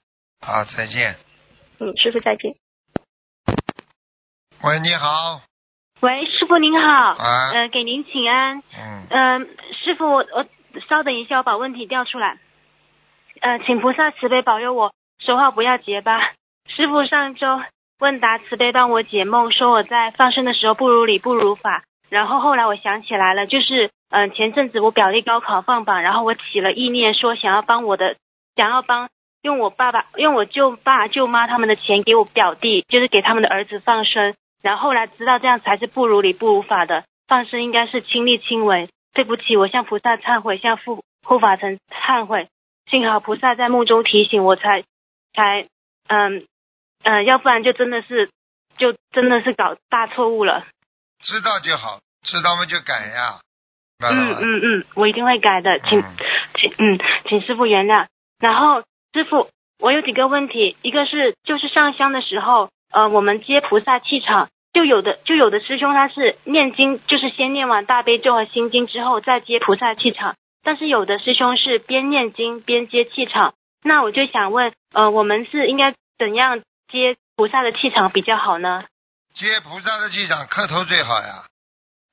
[0.40, 1.16] 好，再见。
[1.80, 2.54] 嗯，师傅再见。
[4.62, 5.40] 喂，你好，
[6.02, 8.62] 喂，师傅您好，啊，呃，给您请安。
[8.78, 9.48] 嗯，嗯、
[9.82, 10.46] 师傅，我我
[10.88, 12.38] 稍等一下，我把问题调出来。
[13.40, 16.30] 呃，请菩萨慈悲保佑我说话不要结巴。
[16.68, 17.60] 师傅上周
[17.98, 21.82] 问答慈悲帮我解梦，说我在放生的时候不如理不如法。
[22.08, 28.16] 然后后来我想起来了，就是嗯、前阵子我表弟高考放榜，然后我起了意念说想要帮我的，
[28.56, 29.08] 想要帮
[29.42, 34.34] 用我爸爸用我舅爸舅妈他们的钱给我表弟，就是给他们的儿子放生。
[34.62, 38.88] 然后后来知道这样才是不如理不如法的，放生应该是亲力亲为。
[39.14, 42.48] 对不起，我向菩萨忏悔，向护护法神忏悔。
[42.90, 44.82] 幸好菩萨在梦中提醒我才，
[45.34, 45.66] 才
[46.06, 46.46] 嗯
[47.02, 48.30] 呃，要不然就真的是
[48.76, 50.64] 就真的是搞大错误了。
[51.20, 53.40] 知道就好，知道嘛就改呀，
[53.98, 54.36] 嗯？
[54.40, 56.04] 嗯嗯，我一定会改的，请嗯
[56.54, 58.06] 请嗯，请师傅原谅。
[58.38, 58.82] 然后
[59.12, 59.48] 师傅，
[59.80, 73.54] 我有几个问题，一个是就是上香的时候，呃，我们接菩萨气场，就有的就有的师兄他是念经，就是先念完大悲咒和心经之后再接菩萨气场，但是有的师兄是边念经边接气场。
[73.82, 78.84] 那我就想问，呃，我们是应该怎样接菩萨的气场比较好呢？
[79.34, 81.44] 接菩萨的气场，磕头最好呀。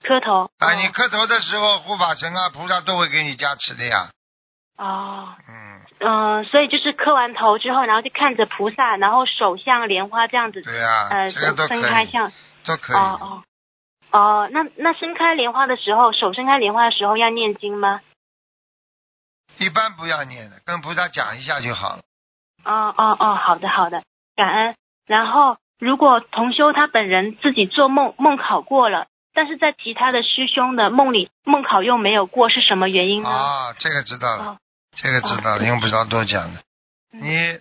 [0.06, 0.50] 磕头。
[0.60, 4.10] 啊，哦你磕头的时候，护法神啊、菩萨都会给你加持的呀。
[4.78, 5.36] 哦。
[5.50, 12.32] 嗯，嗯、所以就是磕完头之后，然后就看着菩萨，然后手像莲花这样子，对呀、呃，这个都可以，伸开像，
[12.66, 12.96] 都可以。
[12.96, 13.44] 哦哦
[14.12, 18.02] 哦，那那伸开莲花的时候，手伸开莲花的时候要念经吗？
[19.58, 22.04] 一般不要念的，跟菩萨讲一下就好了。
[22.64, 24.04] 哦哦哦，好的好的，
[24.36, 24.76] 感恩。
[25.08, 33.30] 然后如果同修他本人自己做梦梦考过了，但是在其他的师兄的梦里梦考又没有过，是什么原因呢？
[33.30, 34.58] 啊，这个知道了，哦
[34.96, 36.62] 这个知道了，用不着多讲的。
[37.12, 37.60] 嗯你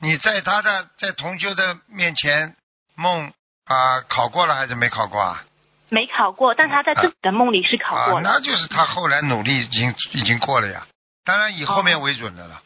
[0.00, 2.56] 你在他的在同修的面前
[2.96, 3.32] 梦
[3.64, 5.44] 啊、考过了还是没考过啊？
[5.88, 8.28] 没考过，但他在自己的梦里是考啊过，了。
[8.28, 10.86] 那就是他后来努力已经已经过了呀。
[11.24, 12.60] 当然以后面为准的了。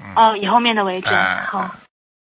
[0.00, 0.14] 嗯。
[0.14, 1.12] 哦，以后面的为准。
[1.12, 1.74] 哎好，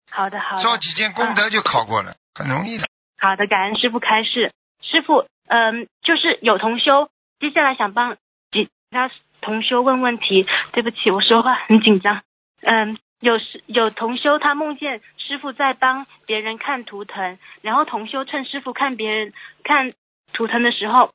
[0.09, 0.61] 好的好的。
[0.61, 2.87] 做几件功德就考过了，很容易的。
[3.19, 4.53] 好的，感恩师傅开示。
[4.81, 8.17] 师傅，嗯，就是有同修，接下来想帮
[8.51, 9.09] 其他
[9.41, 10.45] 同修问问题。
[10.71, 12.21] 对不起，我说话很紧张。
[12.61, 19.33] 嗯，有师有同修他梦见师傅在帮别人看图腾，然后同修趁师傅看别人
[19.63, 19.91] 看
[20.33, 21.11] 图腾的时候，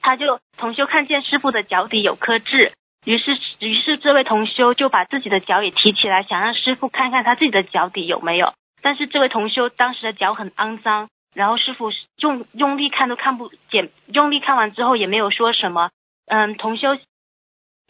[0.00, 2.72] 他就同修看见师傅的脚底有颗痣，
[3.04, 8.54] 于是于是这位同修就把自己的脚也提起来，想让师傅看看他自己的脚底有没有。
[8.82, 15.90] 但是这位同修当时的脚很肮脏，然后师傅用用力看都看不见，用力看完之后也没有说什么。
[16.26, 16.98] 嗯，同修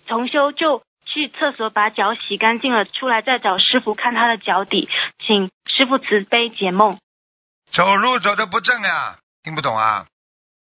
[0.06, 6.98] 同修就去厕所把脚洗干净了，出来再找师傅看他的脚底，请师傅慈悲解梦。
[7.72, 10.06] 走路走的不正呀，听不懂啊？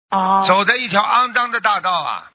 [0.09, 2.31] 哦走在一条肮脏的大道啊，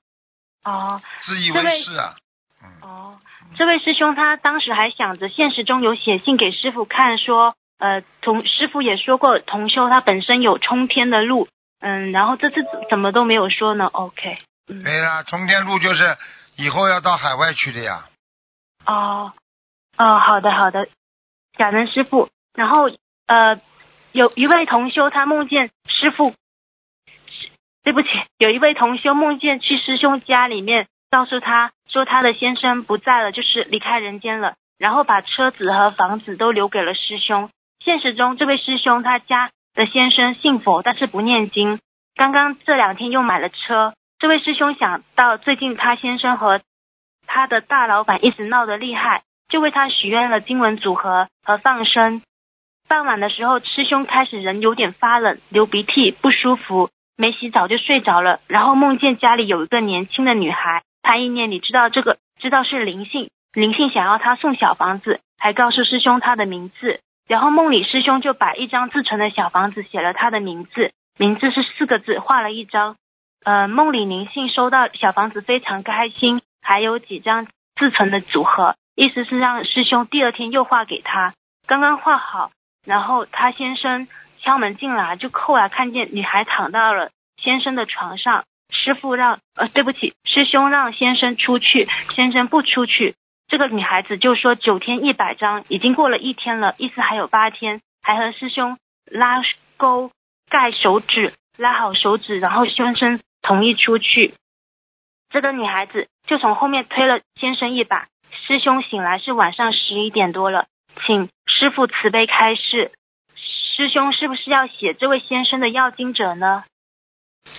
[0.63, 2.15] 哦自以为是啊。
[2.63, 3.19] 嗯，哦，
[3.57, 11.49] 这位师兄他当时还想着，现实中有写信给师傅看，说呃同师傅也说过同修他本身有冲天的路，
[11.81, 14.85] 嗯，然后这次怎么都没有说呢？OK，嗯。
[14.85, 16.17] 对啦，冲天路就是
[16.55, 18.05] 以后要到海外去的呀。
[18.87, 19.33] 哦，
[19.99, 20.87] 哦，好的好的，
[21.59, 22.29] 感恩师傅。
[22.55, 22.89] 然后
[23.27, 23.61] 呃，
[24.13, 26.35] 有一位同修他梦见师傅，
[27.83, 28.09] 对不起，
[28.39, 37.51] 有一位同修梦见去师兄家里面，告诉他说他的先生不在了，就是离开人间了，然后把车子和房子都留给了师兄。
[37.85, 41.81] 现实中，这位师兄他家的先生信佛，但是不念经。
[42.15, 43.95] 刚刚这两天又买了车。
[44.21, 46.61] 这位师兄想到最近他先生和
[47.27, 52.23] 他的大老板一直闹得厉害，就为他许愿了经文组合和放生。
[52.89, 58.39] 傍晚的时候，师兄开始人有点发冷，流鼻涕，不舒服，没洗澡就睡着了。
[58.47, 67.01] 然后梦见家里有一个年轻的女孩，他意念里知道这个，知道是灵性，灵性想要他送小房子，还告诉师兄他的名字。
[67.33, 72.97] 然后梦里师兄就把一张自存的小房子写了他的名字，名字是四个字，画了一张。
[73.43, 81.33] 呃，梦里灵性收到小房子非常开心，还有几张自存的组合，意思是让师兄第二天又画给他。
[81.67, 82.51] 刚刚画好，
[82.85, 84.09] 然后他先生
[84.43, 87.09] 敲门进来，就后来看见女孩躺到了
[87.43, 88.45] 先生的床上。
[88.69, 93.15] 师傅让呃，对不起，师兄让先生出去，先生不出去。
[93.53, 99.43] 这个女孩子就说九天一百张，已经过了一天了，意思还有八天，还和师兄拉
[99.77, 100.11] 钩
[100.49, 104.33] 盖手指，拉好手指，然后先生同意出去。
[105.29, 108.09] 这个女孩子就从后面推了先生一把。
[108.47, 110.65] 师兄醒来是晚上十一点多了，
[111.07, 112.91] 请师傅慈悲开示。
[113.37, 116.65] 师兄是不是要写这位先生的要经者呢？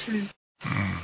[0.07, 0.27] 嗯
[0.65, 0.97] 嗯，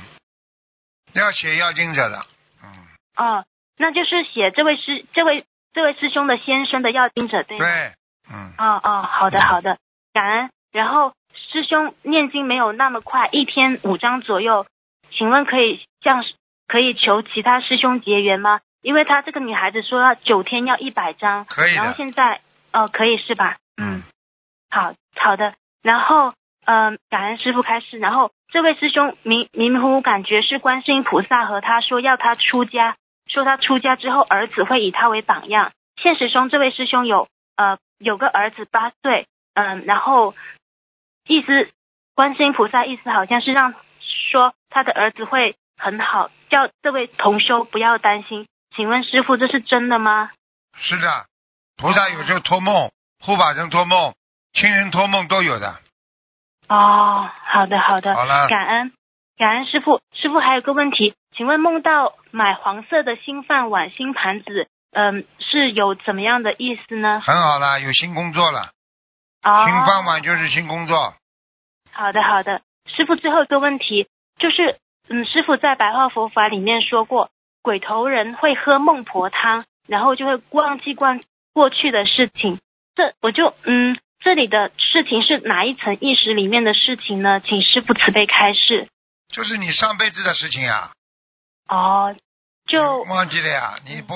[1.12, 2.26] 要写要经者的，
[2.64, 2.68] 嗯，
[3.14, 3.44] 哦，
[3.80, 7.64] 那就是写这位师这位这位师兄的先生的要经者对吗？
[7.64, 7.94] 对，
[8.30, 9.78] 嗯，哦哦，好的好的，
[10.12, 10.50] 感恩。
[10.70, 14.66] 然后师兄念经没有那么快，一天五章左右，
[15.10, 16.22] 请问可以向
[16.68, 18.60] 可以求其他师兄结缘吗？
[18.82, 22.42] 因为他这个女孩子说要九天要一百张，可以然后现在
[22.74, 23.56] 哦可以是吧？
[23.80, 24.02] 嗯，
[24.70, 25.54] 好好的。
[25.82, 26.34] 然后
[26.66, 27.98] 嗯、呃感恩师傅开示。
[27.98, 32.96] 然后这位师兄迷迷迷糊糊感觉是观世音菩萨和他说要他出家，
[33.32, 35.72] 说他出家之后儿子会以他为榜样。
[36.02, 40.34] 现实中这位师兄有呃有个儿子八岁，嗯、然后
[41.26, 41.70] 意思
[42.14, 43.74] 观世音菩萨意思好像是让
[44.30, 48.46] 说他的儿子会很好，叫这位同修不要担心。
[48.74, 50.30] 请问师傅这是真的吗？
[50.74, 51.26] 是的，
[51.76, 54.14] 菩萨有时候托梦，护法神托梦，
[54.52, 55.80] 亲人托梦都有的。
[56.68, 58.92] 哦，好的好的，好了，感恩
[59.36, 60.00] 感恩师傅。
[60.12, 67.20] 师傅还有个问题，请问梦到买黄色的新饭碗、新盘子，嗯、是有怎么样的意思呢？
[67.20, 68.72] 很好啦，有新工作了，
[69.42, 71.14] 哦，新饭碗就是新工作。
[71.92, 72.62] 好的，好的。
[72.86, 74.08] 师傅最后一个问题
[74.38, 74.78] 就是，
[75.08, 77.30] 嗯，师傅在白话佛法里面说过，
[77.62, 81.08] 鬼头人会喝孟婆汤，然后就会忘记过
[81.52, 82.58] 过去的事情。
[82.94, 87.40] 这我就嗯，这里的事情是哪一层意识里面的事情呢？
[87.40, 88.88] 请师傅慈悲开示。
[89.28, 90.90] 就是你上辈子的事情呀，
[91.70, 92.14] 哦，
[92.66, 93.78] 就忘记了呀？
[93.84, 94.14] 你不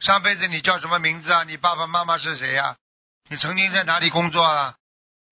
[0.00, 1.44] 上辈子你叫什么名字啊？
[1.44, 2.76] 你爸爸妈妈是谁呀？
[3.28, 4.74] 你曾经在哪里工作啊？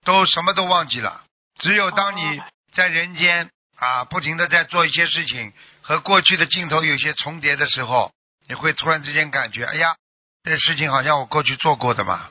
[0.04, 1.22] 都什么都忘记了。
[1.58, 5.52] 只有当你哦在人间啊，不停的在做一些事情，
[5.82, 8.12] 和过去的镜头有些重叠的时候，
[8.46, 9.96] 你会突然之间感觉，哎呀，
[10.44, 12.28] 这事情好像我过去做过的嘛，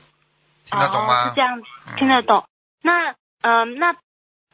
[0.64, 1.42] 听得懂哦、吗是这？
[1.42, 2.48] 样子，嗯听得懂。
[2.82, 3.10] 那
[3.42, 3.94] 嗯、那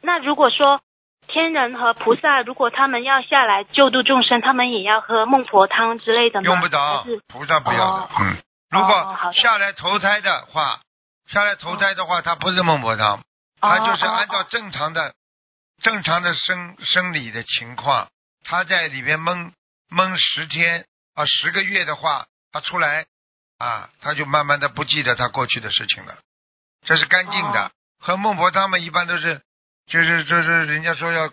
[0.01, 0.81] 那如果说
[1.27, 6.45] 天人和菩萨，如果他们要下来救度众生，他们也要喝孟婆汤之类的吗？
[6.45, 8.09] 用不着是，菩萨不要的哦。
[8.19, 8.37] 嗯，
[8.69, 10.79] 如哦果下来投胎的话，
[11.27, 13.23] 下来投胎的话，他不是孟婆汤，
[13.59, 15.13] 他就是哦按照正常的、
[15.81, 18.07] 正常的生生理的情况，
[18.43, 19.53] 他在里边闷
[19.89, 23.05] 闷十天啊十个月的话，他出来
[23.57, 26.15] 啊，他就慢慢的不记得他过去的事情了，
[26.85, 27.65] 这是干净的。
[27.65, 27.71] 哦
[28.05, 29.41] 和孟婆汤嘛，一般都是
[29.87, 31.29] 就是就是人家说要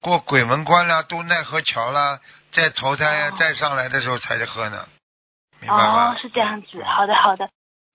[0.00, 2.20] 过鬼门关啦、渡奈何桥啦，
[2.52, 4.86] 再投胎再上来的时候才是喝呢，
[5.60, 6.12] 明白吗？
[6.12, 6.82] 哦，是这样子。
[6.84, 7.48] 好的，好的。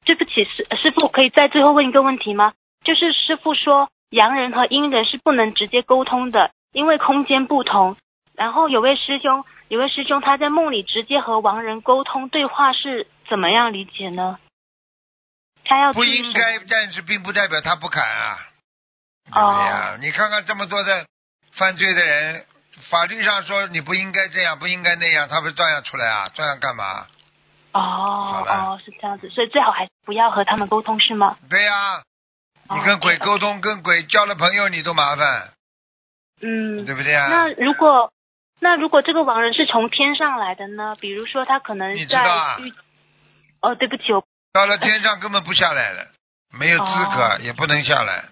[0.03, 2.53] 对不起，师师傅，可以再最后问一个问题吗？
[2.83, 7.95] 就是师傅说阳人和阴人是不能直接沟通的，因为空间不同。
[8.35, 14.39] 然后有位师兄，有位师兄他在梦里直接和亡人沟通对话是怎么样理解呢？
[15.63, 18.39] 他要不应该，但是并不代表他不敢啊，
[19.33, 19.97] 对呀？
[19.99, 21.05] 你看看这么多的
[21.53, 22.45] 犯罪的人，
[22.89, 26.29] 法律上说你不应该这样，不应该那样，他不是照样出来啊？
[26.33, 27.07] 照样干嘛？
[27.73, 31.37] 哦哦，是这样子，所以最好还是不要和他们沟通，是吗？
[31.49, 32.03] 对呀、
[32.69, 35.53] 你哦跟鬼沟通，跟鬼交了朋友，你都麻烦，
[36.41, 37.27] 嗯，对不对啊？
[37.29, 38.11] 那如果
[38.59, 40.95] 那如果这个亡人是从天上来的呢？
[40.99, 42.57] 比如说他可能你知道啊
[43.61, 46.07] 哦，对不起，我到了天上根本不下来了，
[46.51, 48.25] 没有资格，哦也不能下来，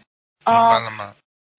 [0.52, 1.16] 明白哦了吗？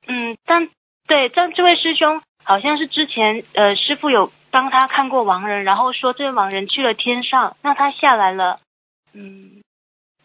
[0.07, 0.69] 嗯，但
[1.07, 8.61] 对，但这位师兄好像是之前呃师傅有帮他看过亡人，然后说这位亡人去了天上，那他下来了，
[9.13, 9.63] 嗯，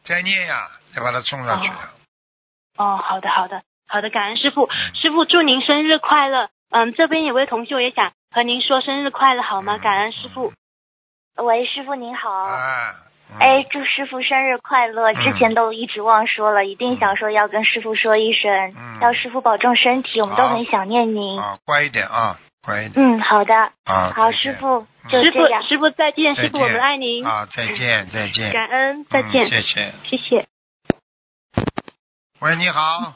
[0.03, 1.69] 再念呀，再把他送上去。
[2.77, 6.49] 哦，好的好的好的，感恩师傅，师傅祝您生日快乐。
[6.71, 9.77] 嗯，这边有位同学也想和您说生日快乐，好吗？
[9.77, 10.51] 感恩师傅。
[11.37, 12.31] 喂，师傅您好。
[12.31, 13.04] 啊，嗯
[13.39, 15.11] 哎，祝师傅生日快乐！
[15.11, 21.39] 嗯之前都一直忘说了，一定想说要跟师傅说一声，嗯要师傅保重身体，我们都很想念您。
[21.39, 23.53] 啊，乖一点啊，乖一点嗯，好的，
[23.83, 24.13] 啊。
[24.15, 25.67] 好，师傅就师这样傅，。
[25.67, 28.53] 师傅再见，师傅我们爱您，啊，再见，再 见。
[28.53, 29.93] 感恩，再见，嗯谢谢。
[30.05, 30.47] 谢谢。
[32.39, 33.15] 喂，你好。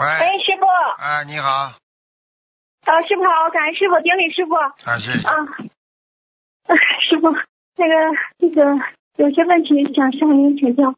[0.00, 0.66] 喂，哎，师傅，
[1.02, 5.26] 啊，你好，啊，师傅好，感恩师傅，顶礼师傅啊，啊，谢谢。
[5.26, 5.34] 啊
[7.08, 7.32] 师傅，
[7.78, 7.94] 那个
[8.38, 8.76] 这个
[9.16, 10.94] 有些问题想向您请教，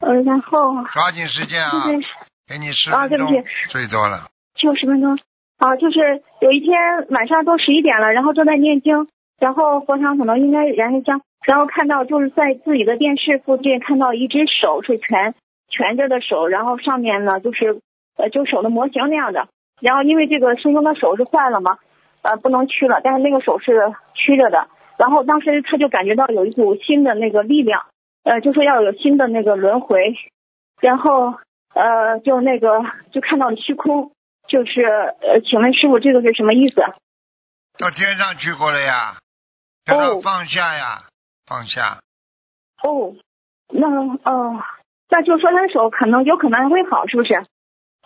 [0.00, 2.06] 呃，然后抓紧时间啊，就是
[2.46, 4.28] 给你十啊分钟对不起最多了。
[4.54, 5.18] 就十分钟，
[5.58, 6.78] 啊，就是有一天
[7.10, 9.08] 晚上都十一点了，然后正在念经，
[9.40, 15.34] 然后佛堂可能应该燃着香，然后看到就是在自己的电视附近看到一只手是蜷
[15.68, 17.80] 蜷着的手，然后上面呢就是
[18.16, 19.48] 呃就手的模型那样的，
[19.80, 21.78] 然后因为这个师兄的手是坏了嘛，
[22.22, 24.68] 呃不能屈了，但是那个手是屈着的。
[25.02, 27.86] 然后当时他就感觉到有一股新的那个力量，
[28.22, 30.14] 呃，就说要有新的那个轮回，
[30.80, 31.34] 然后
[31.74, 34.12] 呃就那个就看到了虚空，
[34.46, 36.80] 就是呃，请问师傅这个是什么意思？
[37.78, 39.16] 到天上去过了呀，
[39.86, 41.02] 叫他放下呀，
[41.46, 41.98] 放下。
[42.84, 43.16] 哦，
[43.70, 43.88] 那
[44.22, 44.62] 哦，
[45.08, 47.44] 那就说他的手可能有可能还会好，是不是？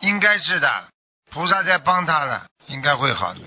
[0.00, 0.68] 应该是的，
[1.30, 3.40] 菩萨在帮他了，应该会好的。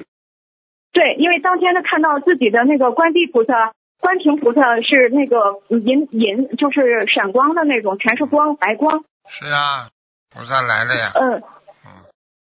[1.00, 3.72] 对，因为当天他看到自己的那个观地菩萨、
[4.02, 9.06] 观平菩萨是那个银银，就是闪光的那种，全是光，白光。
[9.30, 9.88] 是啊，
[10.30, 11.12] 菩萨来了呀。
[11.16, 11.36] 嗯。
[11.36, 11.42] 嗯。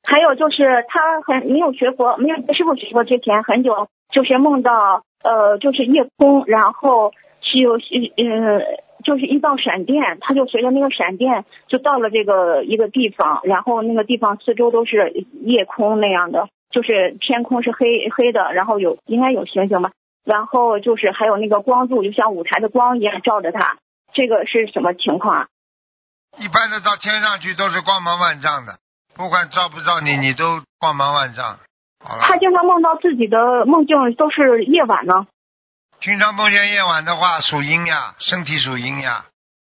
[0.04, 7.12] 还有就是他很没有学佛，没有跟师傅学佛之前很久，就是梦到呃，就是夜空，然后
[7.42, 7.78] 是有呃，
[9.04, 16.48] 就是一道闪电，他就随着那个闪电就到了这个一个地方，然后那个地方四周都是夜空那样的。
[16.70, 19.90] 就是天空是黑黑的，然后有应该有星星吧，
[20.24, 23.78] 然后就是还有那个光柱，就像舞台的光一样照着他，
[24.12, 25.46] 这个是什么情况啊？
[26.38, 28.78] 一般的到天上去都是光芒万丈的，
[29.14, 31.58] 不管照不照你，你都光芒万丈。
[32.02, 32.22] 好了。
[32.22, 35.26] 他经常梦到自己的梦境都是夜晚呢。
[36.00, 39.26] 经常梦见夜晚的话，属阴呀，身体属阴呀。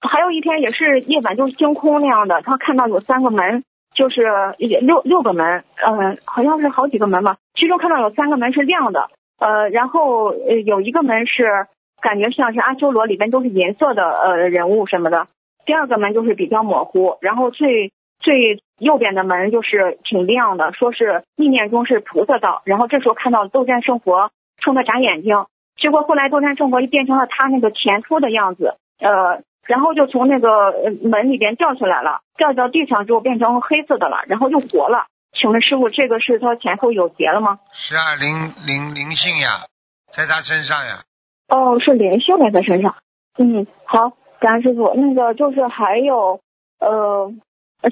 [0.03, 3.63] 还有一天也是夜晚，就是星空那样的，他看到有三个门。
[3.95, 4.23] 就是
[4.59, 7.37] 六六个门，呃，好像是好几个门吧。
[7.55, 11.67] 其中看到有三个门是亮的，呃，然后有一个门是
[12.01, 15.27] 感觉像是阿修罗里边都是银色的呃人物什么的。
[15.67, 22.63] 第二个门就是比较模糊，然后最最右边的门就是挺亮的，说是意念中是菩萨道。
[22.65, 29.43] 然后这时候看到斗战胜佛冲他眨眼睛，结果后来斗战胜佛就变成了他那个前夫的样子，呃。
[29.67, 35.07] 然后就从那个门里边掉出来了，掉到地上之后变成黑色的了，然后又活了。
[35.33, 37.61] 请问师傅，这个是他前后有结了吗？
[37.73, 39.67] 是啊，灵灵灵性呀，
[40.13, 41.03] 在他身上呀。
[41.49, 42.97] 哦，是灵性在他身上。
[43.39, 44.93] 嗯，好，感恩师傅。
[44.97, 46.41] 那个就是还有，
[46.81, 47.33] 呃，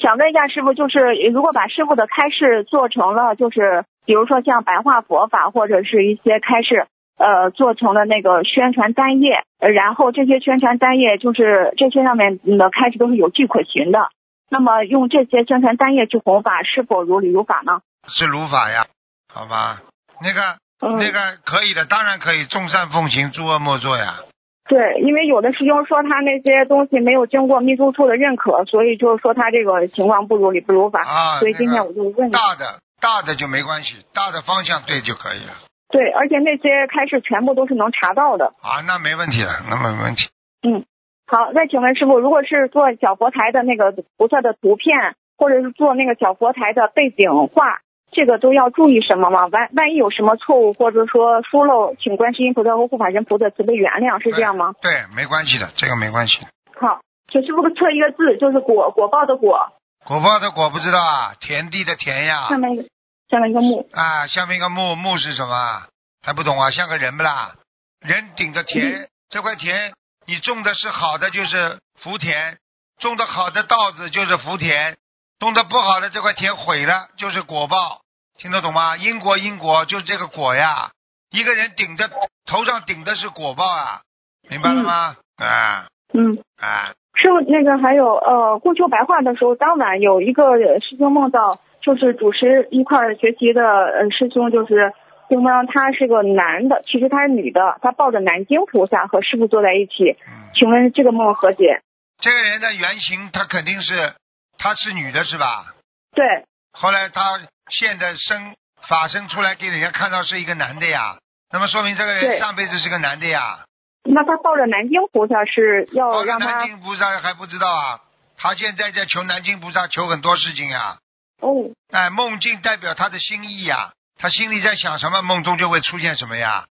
[0.01, 6.87] 想问一下师傅，就是如果把师傅的开示做成了，就是比如说像白话佛法或者是一些开示。
[7.19, 14.09] 呃，做成了那个宣传单页，然后这些宣传单页就是这些上面的开始都是有据可循的。
[14.51, 17.81] 那么用这些宣传单页去弘法，是否如理如法呢？
[18.07, 18.87] 是如法呀，
[19.31, 19.83] 好吧，
[20.23, 24.21] 那个那个可以的，当然可以，众善奉行，诸恶莫作呀。
[24.69, 31.03] 对，因为有的师兄说他那些东西没有经过秘书处的认可，所以就是说他这个情况不如理不如法。
[31.03, 35.68] 啊，所以今天我就问大的大的就没关系，大的方向对就可以了。
[35.91, 40.29] 对，而且那些开示全部都是能查到的啊，那没问题了，那没问题。
[40.63, 40.85] 嗯，
[41.27, 47.81] 好，那请问师傅，如果是做小佛台的那个菩萨的图片，或者是做那个小佛台的背景画，
[48.11, 49.47] 这个都要注意什么吗？
[49.47, 54.75] 万万一有什么错误，或者说疏漏，请观世音菩萨和护法神菩萨慈悲原谅，是这样吗？
[54.83, 56.39] 对，没关系的，这个没关系。
[56.79, 57.01] 好，
[57.33, 59.73] 请师傅测一个字，就是果果报的果。
[60.05, 62.49] 果报的果不知道啊，田地的田呀。
[62.51, 62.85] 下面。
[63.29, 65.83] 下面一个木啊，下面一个木木是什么？
[66.23, 66.71] 还不懂啊？
[66.71, 67.55] 像个人不啦？
[68.01, 69.93] 人顶着田，这块田
[70.27, 72.57] 你种的是好的，就是福田；
[72.99, 74.95] 种的好的稻子就是福田；
[75.39, 78.01] 种的不好的这块田毁了，就是果报。
[78.39, 78.97] 听得懂吗？
[78.97, 80.91] 因果因果就是这个果呀。
[81.31, 82.09] 一个人顶着
[82.47, 84.01] 头上顶的是果报啊，
[84.49, 85.17] 明白了吗？
[85.37, 91.61] 啊，嗯，啊，师傅，那个还有呃，过秋白话的时候，当晚有一个师兄梦到。
[91.89, 94.93] 就是主持一块学习的呃师兄，就是
[95.27, 100.19] 对方，他是个男的，其实他是女的，他抱着南京菩萨和师傅坐在一起。
[100.53, 101.81] 请问这个梦何解？
[102.21, 104.13] 这个人的原型，他肯定是
[104.59, 105.73] 他是女的，是吧？
[106.15, 106.27] 对。
[106.73, 108.55] 后来他现在生
[108.87, 111.17] 法身出来给人家看到是一个男的呀，
[111.51, 113.61] 那么说明这个人上辈子是个男的呀。
[114.05, 116.53] 那他抱着南京菩萨是要让他？
[116.53, 118.01] 南京菩萨还不知道啊，
[118.37, 120.99] 他现在在求南京菩萨，求很多事情呀。
[121.41, 126.67] 哦，哎，梦境代表他的心意呀，他心里在想什么，梦中就会出现什么呀，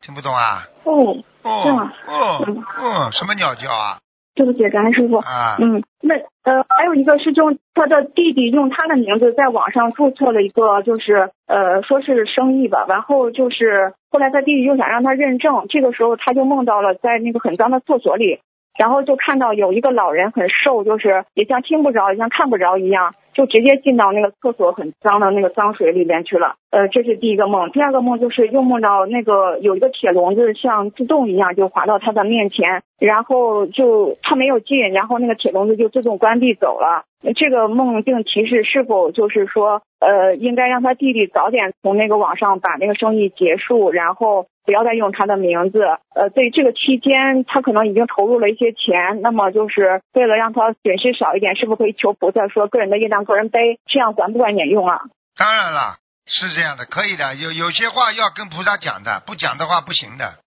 [0.00, 0.66] 听不懂啊？
[0.84, 2.46] 哦，哦，哦，
[2.78, 3.98] 哦，什么鸟叫啊？
[4.34, 5.16] 对不起，感恩师傅。
[5.16, 18.40] 啊，嗯，那呃，还有一个师兄，他的弟弟用他的名字在网上注册了一个，就是呃，说是生意吧，然后就是后来他弟弟又想让他认证，这个时候他就梦到了在那个很脏的厕所里。
[18.78, 26.56] 然后就看到有一个老人很瘦，就是也像听不着，也像看不着一样，就直接进到那个厕所很脏的那个脏水里面去了。
[26.70, 27.70] 呃，这是第一个梦。
[27.70, 37.04] 第二个梦就是又梦到那个有一个铁笼子像自动一样就滑到他的面前，然后就他没有进，然后那个铁笼子就自动关闭走了。
[37.34, 45.82] 这个梦境提示是否就是说，呃，应该让他弟弟早点从那个网上把那个生意结束，然后不要再用他的名字。
[46.14, 53.78] 呃，对这个期间他可能已经投入了一些钱，那么就是为了让他损失少一点，是不是可以求菩萨说个人的业障个人背？
[53.86, 55.00] 这样管不管也用啊？
[55.36, 55.96] 当然了，
[56.26, 57.34] 是这样的，可以的。
[57.34, 60.45] 有有些话要跟菩萨讲的，不讲的话不行的。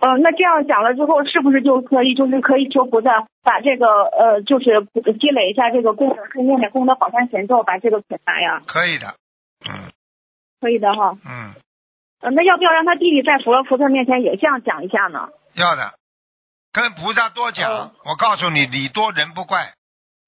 [0.00, 4.86] 呃，那这样讲了之后，是不是就可以，就是可以求菩萨把这个呃，就是
[5.18, 8.62] 积累一下这个功德，可以念点功德宝山神咒，把这个解答呀？
[8.66, 9.14] 可以的，
[9.68, 9.90] 嗯
[10.60, 11.18] 可以的哈。
[11.24, 11.54] 嗯，
[12.20, 15.30] 呃，那要不要让他弟弟在佛罗菩萨面前也这样讲一下呢？
[15.54, 15.94] 要的，
[16.72, 17.70] 跟菩萨多讲。
[17.70, 19.74] 哦我告诉你，礼多人不怪，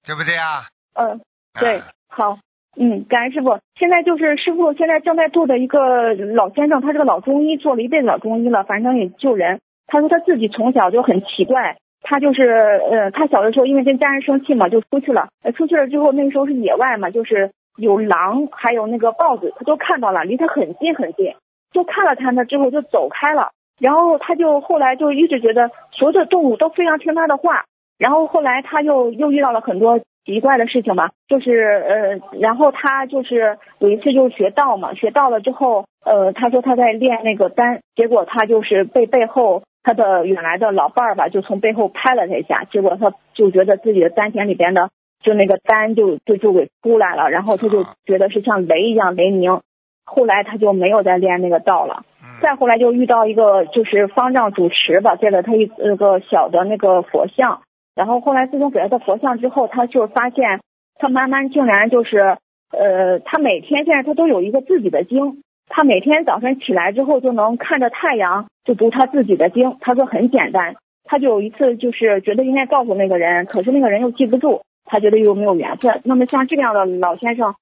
[0.05, 0.67] 对不对啊？
[0.95, 1.21] 嗯、
[1.55, 2.39] 对啊，好。
[2.77, 3.59] 嗯，感恩师傅。
[3.79, 9.61] 现在就是师傅现在正在做的一个老先生，他是个老中医，做了一辈子老中医了，反正也救人。
[9.87, 12.43] 他说他自己从小就很奇怪，他就是
[12.91, 15.29] 呃，他小的时候因为跟家人生气嘛，就出去了。
[15.57, 21.35] 出去了之后，那个时候是野外嘛，就是有狼，还有那个豹子，他都看到了，离他很近很近，
[21.73, 23.51] 就看了看他之后就走开了。
[23.81, 27.65] 然后他就后来就一直觉得所有的动物都非常听他的话。
[27.99, 44.91] 然后后来他又又遇到了很多奇怪的事情吧，就是呃，然后他就是有一次就是学道嘛，学道了之后，呃，他说他在练那个丹，结果他就是被背后他的原来的老伴儿吧，就从背后拍了他一下，结果他就觉得自己的丹田里边的
[45.23, 49.61] 就那个丹就就就给出来了，然后他就觉得是像雷一样雷鸣，
[50.05, 52.05] 后来他就没有再练那个道了。
[52.23, 57.61] 嗯再后来就遇到一个就是方丈主持吧，给了他一那个小的那个佛像，
[57.95, 60.61] 然后后来自从给了他佛像之后，他就发现
[60.99, 62.39] 他慢慢竟然就是
[62.71, 76.01] 呃，他每天现在他都有一个自己的经，他每天早晨起来之后就能看着太阳就读他自己的经，他说很简单，他就有一次就是觉得应该告诉那个人，可是那个人又记不住，他觉得又没有缘分。
[76.05, 77.55] 那么像这样的老先生，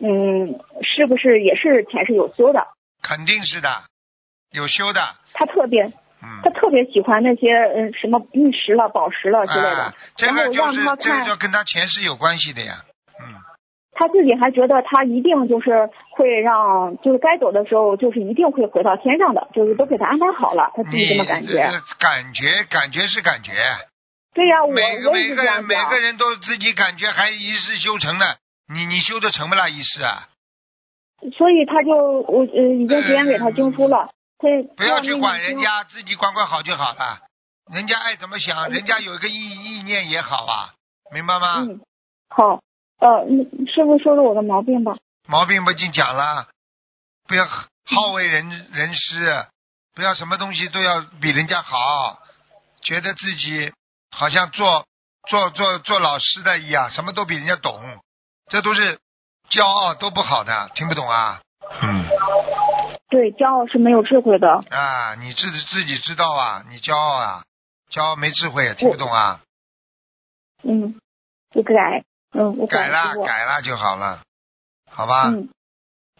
[0.00, 2.66] 嗯，是不是也是前世有修的？
[3.02, 3.68] 肯定是的，
[4.52, 5.00] 有修的。
[5.32, 5.92] 他特别嗯
[6.42, 12.84] 他特别喜欢那些嗯什么玉石了、宝石了之类的，啊，这个就是这个就跟他前世有关系的呀。
[13.20, 13.34] 嗯，
[13.92, 21.58] 他自己还觉得他一定就是会让，就是该走的时候，就是一定会回到天上的，就是都给他安排好了，他自己这么感觉。
[21.60, 23.52] 呃感觉感觉是感觉，
[24.34, 25.98] 对呀、我每个我每个人每个。
[25.98, 28.24] 人都自己感觉还一世修成呢。
[28.72, 30.28] 你你修的成不啦一世啊？
[31.36, 31.92] 所以他就
[32.22, 34.10] 我呃已经结缘给他经书了，
[34.42, 35.84] 他不要去管人家。
[35.84, 37.20] 自己管管好就好了。
[37.72, 40.74] 人家爱怎么想，人家有一个意意念也好啊，
[41.12, 41.58] 明白吗？
[41.60, 41.80] 嗯，
[42.28, 42.60] 好，
[42.98, 44.96] 呃，你师傅说说我的毛病吧。
[45.28, 46.48] 毛病不已经讲了，
[47.28, 49.46] 不要好为人人师，
[49.94, 52.18] 不要什么东西都要比人家好，
[52.82, 53.72] 觉得自己
[54.10, 54.84] 好像做
[55.28, 57.80] 做做做老师的一样，什么都比人家懂，
[58.50, 58.98] 这都是
[59.48, 61.40] 骄傲，都不好的，听不懂啊？
[61.80, 62.04] 嗯
[63.12, 64.48] 对，骄傲是没有智慧的。
[64.70, 67.44] 啊，你自己自己知道啊，你骄傲啊，
[67.90, 69.42] 骄傲没智慧，听不懂啊？
[70.62, 70.98] 嗯，
[71.54, 72.88] 我改，嗯，我改。
[72.88, 74.22] 了改了就好了，
[74.90, 75.28] 好吧？
[75.28, 75.50] 嗯，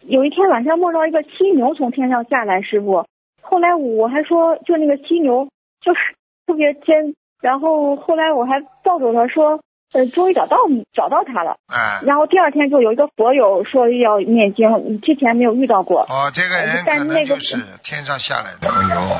[0.03, 3.07] 有一天晚上梦到一个犀牛从天上下来，师傅。
[3.41, 5.49] 后来我还说，就那个犀牛
[5.81, 5.99] 就是
[6.45, 9.59] 特别尖，然后后来我还抱着他说，
[9.93, 10.57] 呃，终于找到
[10.93, 11.57] 找到他了。
[11.67, 19.17] 嗯、然后第二天就有一个佛友说要念经，之前没有遇到过，哦，这个人可能但那个就是天上下来的，哎呦。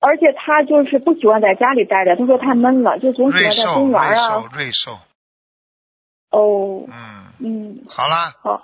[0.00, 4.98] 而且他就是不喜欢在家里待着，他说太闷了，就总喜欢在，公园瑞兽啊。，瑞兽，
[6.30, 8.62] 哦，嗯，嗯，好啦，好，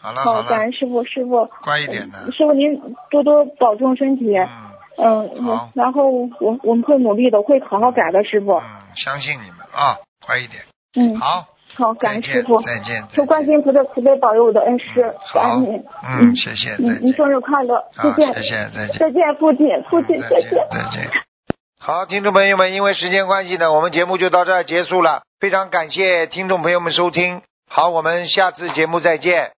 [0.00, 4.34] 好了，好好，感了，恩师傅，师傅，乖一点的，师傅您多多保重身体。
[4.36, 4.70] 嗯
[5.02, 8.52] 嗯，好然后我我们会努力的，会好好改的，师傅。
[8.52, 8.62] 嗯，
[8.96, 9.96] 相信你们啊，
[10.26, 10.62] 乖一点，
[10.96, 15.02] 嗯，好，好，感再见恩师傅，，再见，求观世音菩萨慈悲保佑我的恩师，
[15.32, 21.10] 感好恩您。，嗯，谢谢，嗯，您，生日快乐，再，见，谢谢，再见，再见，父亲，父亲，再见。，再见。
[21.78, 25.22] 好，听众朋友们，因为时间关系呢，我们节目就到这儿结束了。
[25.40, 29.52] 非常感谢听众朋友们收听，好，我们下次节目再见。